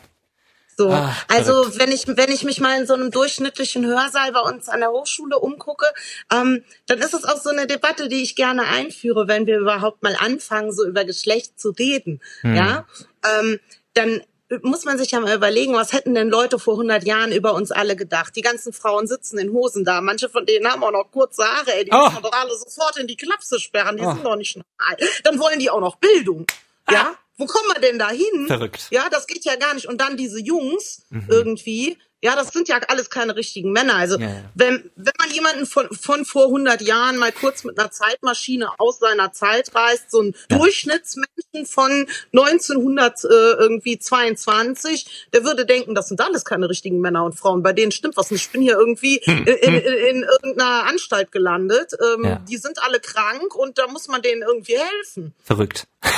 So, 0.78 0.90
ah, 0.90 1.16
also 1.28 1.78
wenn 1.78 1.92
ich 1.92 2.08
wenn 2.08 2.32
ich 2.32 2.44
mich 2.44 2.60
mal 2.60 2.80
in 2.80 2.88
so 2.88 2.94
einem 2.94 3.12
durchschnittlichen 3.12 3.86
Hörsaal 3.86 4.32
bei 4.32 4.40
uns 4.40 4.70
an 4.70 4.80
der 4.80 4.92
Hochschule 4.92 5.38
umgucke, 5.38 5.86
ähm, 6.32 6.64
dann 6.88 7.00
ist 7.00 7.14
es 7.14 7.24
auch 7.26 7.38
so 7.38 7.50
eine 7.50 7.68
Debatte, 7.68 8.08
die 8.08 8.24
ich 8.24 8.36
gerne 8.36 8.64
einführe, 8.64 9.28
wenn 9.28 9.46
wir 9.46 9.60
überhaupt 9.60 10.02
mal 10.02 10.16
anfangen, 10.20 10.72
so 10.72 10.86
über 10.86 11.04
Geschlecht 11.06 11.60
zu 11.60 11.72
reden. 11.72 12.22
Hm. 12.42 12.56
Ja, 12.56 12.86
ähm, 13.38 13.60
dann 13.94 14.22
muss 14.64 14.84
man 14.84 14.98
sich 14.98 15.12
ja 15.12 15.20
mal 15.22 15.34
überlegen, 15.34 15.74
was 15.76 15.94
hätten 15.94 16.14
denn 16.14 16.30
Leute 16.30 16.60
vor 16.60 16.74
100 16.74 17.06
Jahren 17.06 17.32
über 17.32 17.54
uns 17.54 17.72
alle 17.72 17.96
gedacht? 17.96 18.36
Die 18.36 18.42
ganzen 18.42 18.74
Frauen 18.74 19.08
sitzen 19.08 19.38
in 19.38 19.54
Hosen 19.54 19.86
da. 19.86 20.02
Manche 20.02 20.28
von 20.28 20.46
denen 20.46 20.68
haben 20.70 20.84
auch 20.84 20.92
noch 20.92 21.10
kurze 21.12 21.44
Haare. 21.44 21.74
Ey, 21.74 21.86
die 21.86 21.92
Oh. 21.94 22.04
müssen 22.04 22.16
wir 22.18 22.22
doch 22.22 22.34
alle 22.34 22.52
sofort 22.58 22.98
in 22.98 23.08
die 23.08 23.16
Klapse 23.16 23.60
sperren. 23.62 23.96
Die 23.96 24.04
Oh. 24.04 24.12
sind 24.12 24.26
doch 24.26 24.36
nicht 24.36 24.58
normal. 24.58 24.98
Dann 25.24 25.40
wollen 25.40 25.60
die 25.60 25.70
auch 25.70 25.80
noch 25.80 25.96
Bildung. 25.98 26.46
Ja? 26.90 27.14
Wo 27.42 27.48
kommen 27.48 27.70
wir 27.74 27.82
denn 27.82 27.98
da 27.98 28.12
hin? 28.12 28.46
Verrückt. 28.46 28.88
Ja, 28.92 29.10
das 29.10 29.26
geht 29.26 29.46
ja 29.46 29.56
gar 29.56 29.74
nicht. 29.74 29.88
Und 29.88 30.00
dann 30.00 30.16
diese 30.16 30.40
Jungs 30.40 31.08
irgendwie. 31.28 31.98
Ja, 32.24 32.36
das 32.36 32.50
sind 32.50 32.68
ja 32.70 32.78
alles 32.88 33.10
keine 33.10 33.36
richtigen 33.36 33.72
Männer. 33.72 33.96
Also 33.96 34.18
Ja, 34.20 34.28
ja. 34.28 34.44
wenn, 34.56 34.92
wenn 34.96 35.14
man 35.20 35.32
jemanden 35.32 35.66
von, 35.66 35.88
von 35.90 36.26
vor 36.26 36.46
100 36.46 36.82
Jahren 36.82 37.18
mal 37.18 37.32
kurz 37.32 37.64
mit 37.64 37.80
einer 37.80 37.92
Zeitmaschine 37.92 38.70
aus 38.80 39.00
seiner 39.00 39.34
Zeit 39.34 39.74
reist, 39.76 40.12
so 40.12 40.22
ein 40.22 40.36
Ja. 40.50 40.58
Durchschnittsmenschen 40.58 41.66
von 41.66 42.08
1900 42.34 43.24
äh, 43.24 43.28
irgendwie 43.28 43.98
22, 44.00 45.28
der 45.34 45.44
würde 45.44 45.66
denken, 45.66 45.96
das 45.96 46.08
sind 46.08 46.22
alles 46.22 46.46
keine 46.46 46.70
richtigen 46.70 47.00
Männer 47.00 47.24
und 47.26 47.34
Frauen. 47.34 47.64
Bei 47.64 47.74
denen 47.74 47.92
stimmt 47.92 48.18
was 48.18 48.32
nicht. 48.32 48.46
Ich 48.46 48.52
bin 48.52 48.62
hier 48.62 48.78
irgendwie 48.78 49.18
in, 49.18 49.46
in, 49.48 49.74
in 49.76 50.24
irgendeiner 50.24 50.86
Anstalt 50.88 51.32
gelandet. 51.32 51.94
Ähm. 52.02 52.38
Die 52.50 52.58
sind 52.58 52.82
alle 52.84 53.00
krank 53.00 53.56
und 53.56 53.78
da 53.78 53.88
muss 53.88 54.08
man 54.08 54.22
denen 54.22 54.42
irgendwie 54.42 54.78
helfen. 54.78 55.34
Verrückt. 55.44 55.88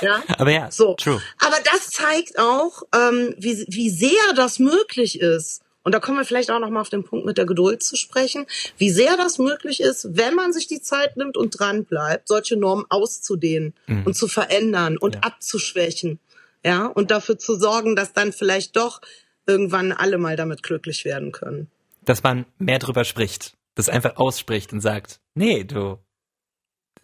Ja. 0.00 0.22
Aber 0.38 0.52
ja, 0.52 0.70
So. 0.70 0.94
true. 0.94 1.20
Aber 1.44 1.56
das 1.64 1.90
zeigt 1.90 2.38
auch, 2.38 2.84
ähm, 2.94 3.34
wie, 3.36 3.64
wie 3.68 3.90
sehr 3.90 4.32
das 4.36 4.60
möglich 4.60 5.20
ist. 5.20 5.47
Und 5.88 5.92
da 5.92 6.00
kommen 6.00 6.18
wir 6.18 6.26
vielleicht 6.26 6.50
auch 6.50 6.58
noch 6.58 6.68
mal 6.68 6.82
auf 6.82 6.90
den 6.90 7.02
Punkt 7.02 7.24
mit 7.24 7.38
der 7.38 7.46
Geduld 7.46 7.82
zu 7.82 7.96
sprechen, 7.96 8.44
wie 8.76 8.90
sehr 8.90 9.16
das 9.16 9.38
möglich 9.38 9.80
ist, 9.80 10.06
wenn 10.18 10.34
man 10.34 10.52
sich 10.52 10.66
die 10.66 10.82
Zeit 10.82 11.16
nimmt 11.16 11.38
und 11.38 11.58
dran 11.58 11.86
bleibt, 11.86 12.28
solche 12.28 12.58
Normen 12.58 12.84
auszudehnen 12.90 13.72
und 14.04 14.14
zu 14.14 14.28
verändern 14.28 14.98
und 14.98 15.14
Ja. 15.14 15.20
abzuschwächen. 15.22 16.18
Ja, 16.62 16.84
und 16.84 17.10
dafür 17.10 17.38
zu 17.38 17.58
sorgen, 17.58 17.96
dass 17.96 18.12
dann 18.12 18.34
vielleicht 18.34 18.76
doch 18.76 19.00
irgendwann 19.46 19.92
alle 19.92 20.18
mal 20.18 20.36
damit 20.36 20.62
glücklich 20.62 21.06
werden 21.06 21.32
können. 21.32 21.70
Dass 22.02 22.22
man 22.22 22.44
mehr 22.58 22.80
drüber 22.80 23.04
spricht. 23.06 23.54
Das 23.74 23.88
einfach 23.88 24.18
ausspricht 24.18 24.74
und 24.74 24.82
sagt, 24.82 25.20
nee, 25.34 25.64
du, 25.64 25.96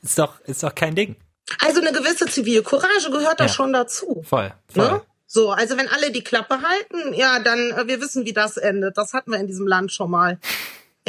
ist 0.03 0.19
doch, 0.19 0.41
ist 0.41 0.63
doch 0.63 0.75
kein 0.75 0.95
Ding. 0.95 1.17
Also 1.59 1.81
eine 1.81 1.93
gewisse 1.93 2.27
Zivilcourage 2.27 3.11
gehört 3.11 3.41
da 3.41 3.45
Ja. 3.45 3.49
schon 3.51 3.73
dazu. 3.73 4.23
Voll, 4.29 4.53
voll. 4.69 4.91
Ne? 4.91 5.03
So, 5.35 5.51
also 5.51 5.77
wenn 5.77 5.89
alle 5.89 6.13
die 6.13 6.23
Klappe 6.23 6.61
halten, 6.63 7.13
ja, 7.13 7.41
dann 7.41 7.73
äh, 7.73 7.89
wir 7.89 8.01
wissen, 8.01 8.25
wie 8.25 8.33
das 8.33 8.57
endet. 8.57 8.97
Das 8.97 9.13
hatten 9.15 9.33
wir 9.33 9.41
in 9.41 9.49
diesem 9.49 9.67
Land 9.67 9.91
schon 9.91 10.09
mal. 10.09 10.39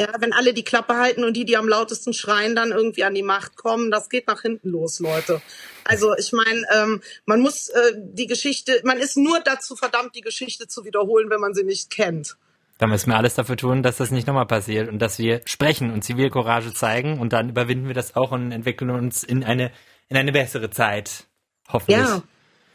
Ja, 0.00 0.08
wenn 0.18 0.32
alle 0.32 0.52
die 0.52 0.64
Klappe 0.64 0.96
halten 0.96 1.22
und 1.22 1.34
die, 1.36 1.44
die 1.44 1.56
am 1.56 1.68
lautesten 1.68 2.12
schreien, 2.12 2.56
dann 2.56 2.72
irgendwie 2.72 3.04
an 3.04 3.14
die 3.14 3.22
Macht 3.22 3.54
kommen, 3.54 3.92
das 3.92 4.08
geht 4.08 4.26
nach 4.26 4.42
hinten 4.42 4.70
los, 4.70 4.98
Leute. 4.98 5.40
Also 5.84 6.16
ich 6.16 6.32
meine, 6.32 6.66
ähm, 6.74 7.02
man 7.24 7.40
muss 7.40 7.68
äh, 7.68 7.92
die 7.94 8.26
Geschichte, 8.26 8.80
man 8.82 8.98
ist 8.98 9.16
nur 9.16 9.38
dazu 9.38 9.76
verdammt, 9.76 10.16
die 10.16 10.22
Geschichte 10.22 10.66
zu 10.66 10.84
wiederholen, 10.84 11.30
wenn 11.30 11.40
man 11.40 11.54
sie 11.54 11.62
nicht 11.62 11.90
kennt. 11.90 12.36
Da 12.78 12.88
müssen 12.88 13.10
wir 13.10 13.16
alles 13.16 13.36
dafür 13.36 13.56
tun, 13.56 13.84
dass 13.84 13.98
das 13.98 14.10
nicht 14.10 14.26
nochmal 14.26 14.46
passiert 14.46 14.88
und 14.88 14.98
dass 14.98 15.20
wir 15.20 15.40
sprechen 15.44 15.92
und 15.92 16.02
Zivilcourage 16.02 16.74
zeigen 16.74 17.20
und 17.20 17.32
dann 17.32 17.50
überwinden 17.50 17.86
wir 17.86 17.94
das 17.94 18.16
auch 18.16 18.32
und 18.32 18.50
entwickeln 18.50 18.90
uns 18.90 19.22
in 19.22 19.44
eine, 19.44 19.70
in 20.08 20.16
eine 20.16 20.32
bessere 20.32 20.68
Zeit. 20.68 21.26
Hoffentlich. 21.68 22.04
Ja, 22.04 22.22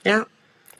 ja. 0.05 0.25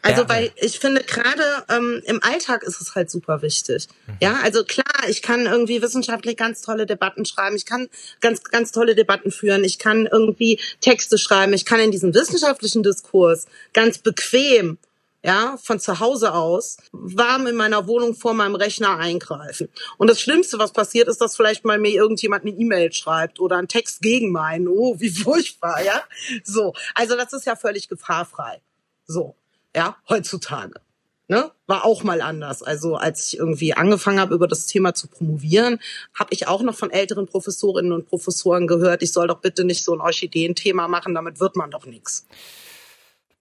Also 0.02 0.24
Ja. 0.24 0.30
weil 0.30 0.52
ich 0.56 0.80
finde 0.80 1.04
gerade 1.04 1.44
ähm, 1.70 2.02
im 2.06 2.22
Alltag 2.24 2.64
ist 2.64 2.82
es 2.82 2.96
halt 2.96 3.12
super 3.12 3.42
wichtig. 3.42 3.88
Ja, 4.20 4.40
also 4.44 4.64
klar, 4.64 5.08
ich 5.08 5.22
kann 5.22 5.46
irgendwie 5.46 5.82
wissenschaftlich 5.82 6.38
ganz 6.38 6.62
tolle 6.62 6.86
Debatten 6.86 7.26
schreiben, 7.26 7.56
ich 7.56 7.66
kann 7.66 7.90
ganz 8.20 8.44
ganz 8.44 8.72
tolle 8.72 8.96
Debatten 8.96 9.32
führen, 9.32 9.64
ich 9.64 9.80
kann 9.80 10.08
irgendwie 10.12 10.60
Texte 10.80 11.18
schreiben, 11.18 11.54
ich 11.54 11.66
kann 11.66 11.80
in 11.80 11.92
diesem 11.92 12.14
wissenschaftlichen 12.14 12.84
Diskurs 12.84 13.46
ganz 13.74 14.00
bequem 14.00 14.78
ja, 15.24 15.58
von 15.62 15.80
zu 15.80 16.00
Hause 16.00 16.34
aus, 16.34 16.78
warm 16.92 17.46
in 17.46 17.56
meiner 17.56 17.88
Wohnung 17.88 18.16
vor 18.16 18.34
meinem 18.34 18.56
Rechner 18.56 18.98
eingreifen. 18.98 19.70
Und 20.00 20.10
das 20.10 20.20
Schlimmste, 20.20 20.58
was 20.58 20.72
passiert, 20.74 21.08
ist, 21.08 21.22
dass 21.22 21.36
vielleicht 21.36 21.64
mal 21.64 21.78
mir 21.78 21.92
irgendjemand 21.92 22.44
eine 22.44 22.56
E-Mail 22.56 22.92
schreibt 22.92 23.40
oder 23.40 23.58
einen 23.58 23.68
Text 23.68 24.02
gegen 24.02 24.32
meinen. 24.32 24.68
Oh, 24.68 25.00
wie 25.00 25.10
furchtbar, 25.24 25.84
ja. 25.84 26.04
So. 26.44 26.74
Also 26.96 27.16
das 27.16 27.34
ist 27.34 27.46
ja 27.46 27.56
völlig 27.56 27.88
gefahrfrei. 27.88 28.62
So. 29.06 29.36
Ja, 29.76 29.98
heutzutage. 30.10 30.82
Ne? 31.28 31.50
War 31.66 31.86
auch 31.86 32.04
mal 32.04 32.20
anders. 32.22 32.62
Also 32.62 32.98
als 32.98 33.28
ich 33.28 33.40
irgendwie 33.40 33.74
angefangen 33.74 34.20
habe, 34.20 34.36
über 34.36 34.50
das 34.50 34.66
Thema 34.66 34.94
zu 34.94 35.08
promovieren, 35.08 35.80
habe 36.14 36.34
ich 36.34 36.48
auch 36.48 36.62
noch 36.62 36.76
von 36.76 36.92
älteren 36.92 37.26
Professorinnen 37.26 37.94
und 37.94 38.06
Professoren 38.06 38.68
gehört, 38.68 39.02
ich 39.02 39.14
soll 39.14 39.28
doch 39.28 39.40
bitte 39.40 39.64
nicht 39.64 39.86
so 39.86 39.94
ein 39.94 40.02
Orchideenthema 40.02 40.90
machen, 40.90 41.16
damit 41.16 41.40
wird 41.40 41.56
man 41.56 41.72
doch 41.72 41.86
nichts. 41.86 42.28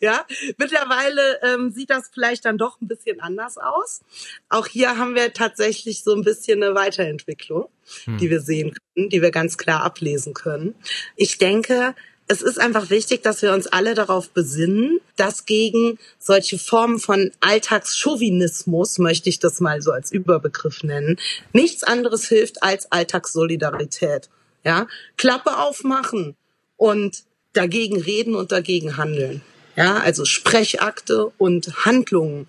Ja, 0.00 0.24
mittlerweile 0.56 1.40
ähm, 1.42 1.70
sieht 1.70 1.90
das 1.90 2.10
vielleicht 2.12 2.46
dann 2.46 2.56
doch 2.56 2.80
ein 2.80 2.88
bisschen 2.88 3.20
anders 3.20 3.58
aus. 3.58 4.00
Auch 4.48 4.66
hier 4.66 4.96
haben 4.96 5.14
wir 5.14 5.34
tatsächlich 5.34 6.02
so 6.02 6.14
ein 6.14 6.22
bisschen 6.22 6.62
eine 6.62 6.74
Weiterentwicklung, 6.74 7.68
die 8.06 8.30
wir 8.30 8.40
sehen 8.40 8.74
können, 8.94 9.10
die 9.10 9.20
wir 9.20 9.30
ganz 9.30 9.58
klar 9.58 9.82
ablesen 9.82 10.32
können. 10.32 10.74
Ich 11.16 11.36
denke, 11.36 11.94
es 12.30 12.42
ist 12.42 12.60
einfach 12.60 12.90
wichtig, 12.90 13.24
dass 13.24 13.42
wir 13.42 13.52
uns 13.52 13.66
alle 13.66 13.94
darauf 13.94 14.30
besinnen, 14.30 15.00
dass 15.16 15.46
gegen 15.46 15.98
solche 16.20 16.60
Formen 16.60 17.00
von 17.00 17.32
Alltagschauvinismus, 17.40 18.98
möchte 18.98 19.28
ich 19.28 19.40
das 19.40 19.58
mal 19.58 19.82
so 19.82 19.90
als 19.90 20.12
Überbegriff 20.12 20.84
nennen, 20.84 21.18
nichts 21.52 21.82
anderes 21.82 22.28
hilft 22.28 22.62
als 22.62 22.92
Alltagssolidarität. 22.92 24.28
Ja, 24.62 24.86
Klappe 25.16 25.58
aufmachen 25.58 26.36
und 26.76 27.24
dagegen 27.52 28.00
reden 28.00 28.36
und 28.36 28.52
dagegen 28.52 28.96
handeln. 28.96 29.42
Ja, 29.74 29.96
also 29.96 30.24
Sprechakte 30.24 31.32
und 31.36 31.84
Handlungen, 31.84 32.46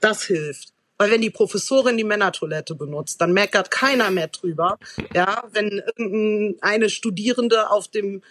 das 0.00 0.24
hilft. 0.24 0.74
Weil 0.98 1.10
wenn 1.10 1.22
die 1.22 1.30
Professorin 1.30 1.96
die 1.96 2.04
Männertoilette 2.04 2.74
benutzt, 2.74 3.22
dann 3.22 3.32
meckert 3.32 3.70
keiner 3.70 4.10
mehr 4.10 4.28
drüber. 4.28 4.78
Ja, 5.14 5.44
wenn 5.52 5.82
irgendeine 5.96 6.90
Studierende 6.90 7.70
auf 7.70 7.88
dem 7.88 8.22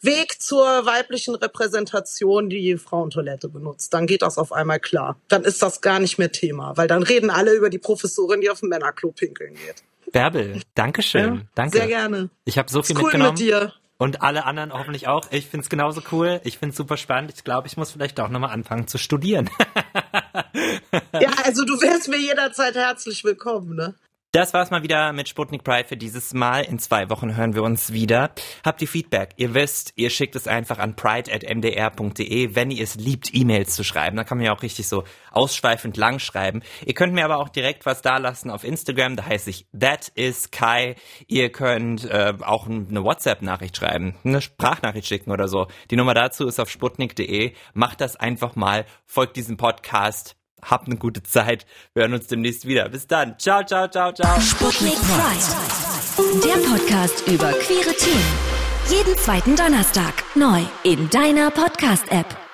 Weg 0.00 0.40
zur 0.40 0.64
weiblichen 0.86 1.34
Repräsentation 1.34 2.48
die 2.48 2.76
Frauentoilette 2.76 3.48
benutzt, 3.48 3.92
dann 3.92 4.06
geht 4.06 4.22
das 4.22 4.38
auf 4.38 4.52
einmal 4.52 4.78
klar. 4.80 5.16
Dann 5.28 5.44
ist 5.44 5.60
das 5.62 5.80
gar 5.80 5.98
nicht 5.98 6.18
mehr 6.18 6.30
Thema, 6.30 6.76
weil 6.76 6.86
dann 6.88 7.02
reden 7.02 7.30
alle 7.30 7.52
über 7.54 7.68
die 7.70 7.78
Professorin, 7.78 8.40
die 8.40 8.50
auf 8.50 8.60
dem 8.60 8.68
Männerklo 8.68 9.10
pinkeln 9.12 9.54
geht. 9.54 9.82
Bärbel, 10.12 10.60
Dankeschön. 10.74 11.34
Ja, 11.34 11.40
Danke. 11.54 11.78
Sehr 11.78 11.86
gerne. 11.88 12.30
Ich 12.44 12.58
habe 12.58 12.70
so 12.70 12.82
viel 12.82 12.94
Ist 12.96 13.02
cool 13.02 13.06
mitgenommen. 13.08 13.32
mit 13.32 13.40
dir. 13.40 13.72
Und 14.00 14.22
alle 14.22 14.46
anderen 14.46 14.72
hoffentlich 14.72 15.08
auch. 15.08 15.26
Ich 15.32 15.48
find's 15.48 15.68
genauso 15.68 16.00
cool. 16.12 16.40
Ich 16.44 16.58
find's 16.58 16.76
super 16.76 16.96
spannend. 16.96 17.32
Ich 17.34 17.42
glaube, 17.42 17.66
ich 17.66 17.76
muss 17.76 17.90
vielleicht 17.90 18.20
auch 18.20 18.28
nochmal 18.28 18.50
anfangen 18.50 18.86
zu 18.86 18.96
studieren. 18.98 19.50
Ja, 21.20 21.30
also 21.44 21.64
du 21.64 21.80
wärst 21.80 22.08
mir 22.08 22.18
jederzeit 22.18 22.74
herzlich 22.74 23.24
willkommen, 23.24 23.74
ne? 23.74 23.94
Das 24.32 24.52
war's 24.52 24.70
mal 24.70 24.82
wieder 24.82 25.14
mit 25.14 25.26
Sputnik 25.26 25.64
Pride 25.64 25.88
für 25.88 25.96
dieses 25.96 26.34
Mal. 26.34 26.62
In 26.62 26.78
zwei 26.78 27.08
Wochen 27.08 27.34
hören 27.34 27.54
wir 27.54 27.62
uns 27.62 27.94
wieder. 27.94 28.30
Habt 28.62 28.82
ihr 28.82 28.88
Feedback? 28.88 29.30
Ihr 29.38 29.54
wisst, 29.54 29.94
ihr 29.96 30.10
schickt 30.10 30.36
es 30.36 30.46
einfach 30.46 30.78
an 30.78 30.96
pride.mdr.de, 30.96 32.54
wenn 32.54 32.70
ihr 32.70 32.84
es 32.84 32.96
liebt, 32.96 33.34
E-Mails 33.34 33.74
zu 33.74 33.84
schreiben. 33.84 34.18
Da 34.18 34.24
kann 34.24 34.36
man 34.36 34.44
ja 34.44 34.54
auch 34.54 34.60
richtig 34.60 34.86
so 34.86 35.04
ausschweifend 35.30 35.96
lang 35.96 36.18
schreiben. 36.18 36.60
Ihr 36.84 36.92
könnt 36.92 37.14
mir 37.14 37.24
aber 37.24 37.38
auch 37.38 37.48
direkt 37.48 37.86
was 37.86 38.02
dalassen 38.02 38.50
auf 38.50 38.64
Instagram. 38.64 39.16
Da 39.16 39.24
heiße 39.24 39.48
ich 39.48 39.66
That 39.72 40.12
is 40.14 40.50
Kai. 40.50 40.96
Ihr 41.26 41.50
könnt 41.50 42.04
äh, 42.04 42.34
auch 42.42 42.66
eine 42.66 43.02
WhatsApp-Nachricht 43.02 43.78
schreiben, 43.78 44.14
eine 44.24 44.42
Sprachnachricht 44.42 45.08
schicken 45.08 45.30
oder 45.30 45.48
so. 45.48 45.68
Die 45.90 45.96
Nummer 45.96 46.12
dazu 46.12 46.46
ist 46.46 46.60
auf 46.60 46.68
sputnik.de. 46.68 47.54
Macht 47.72 48.02
das 48.02 48.16
einfach 48.16 48.56
mal. 48.56 48.84
Folgt 49.06 49.36
diesem 49.36 49.56
Podcast. 49.56 50.37
Habt 50.62 50.86
eine 50.86 50.96
gute 50.96 51.22
Zeit. 51.22 51.66
Wir 51.94 52.02
hören 52.02 52.14
uns 52.14 52.26
demnächst 52.26 52.66
wieder. 52.66 52.88
Bis 52.88 53.06
dann. 53.06 53.38
Ciao, 53.38 53.64
ciao, 53.64 53.88
ciao, 53.88 54.12
ciao. 54.12 54.40
Sputnik 54.40 54.96
Pride. 54.96 56.40
Der 56.44 56.68
Podcast 56.68 57.26
über 57.26 57.52
queere 57.52 57.94
Themen. 57.96 58.58
Jeden 58.90 59.16
zweiten 59.18 59.54
Donnerstag 59.54 60.14
neu 60.34 60.62
in 60.82 61.08
deiner 61.10 61.50
Podcast-App. 61.50 62.47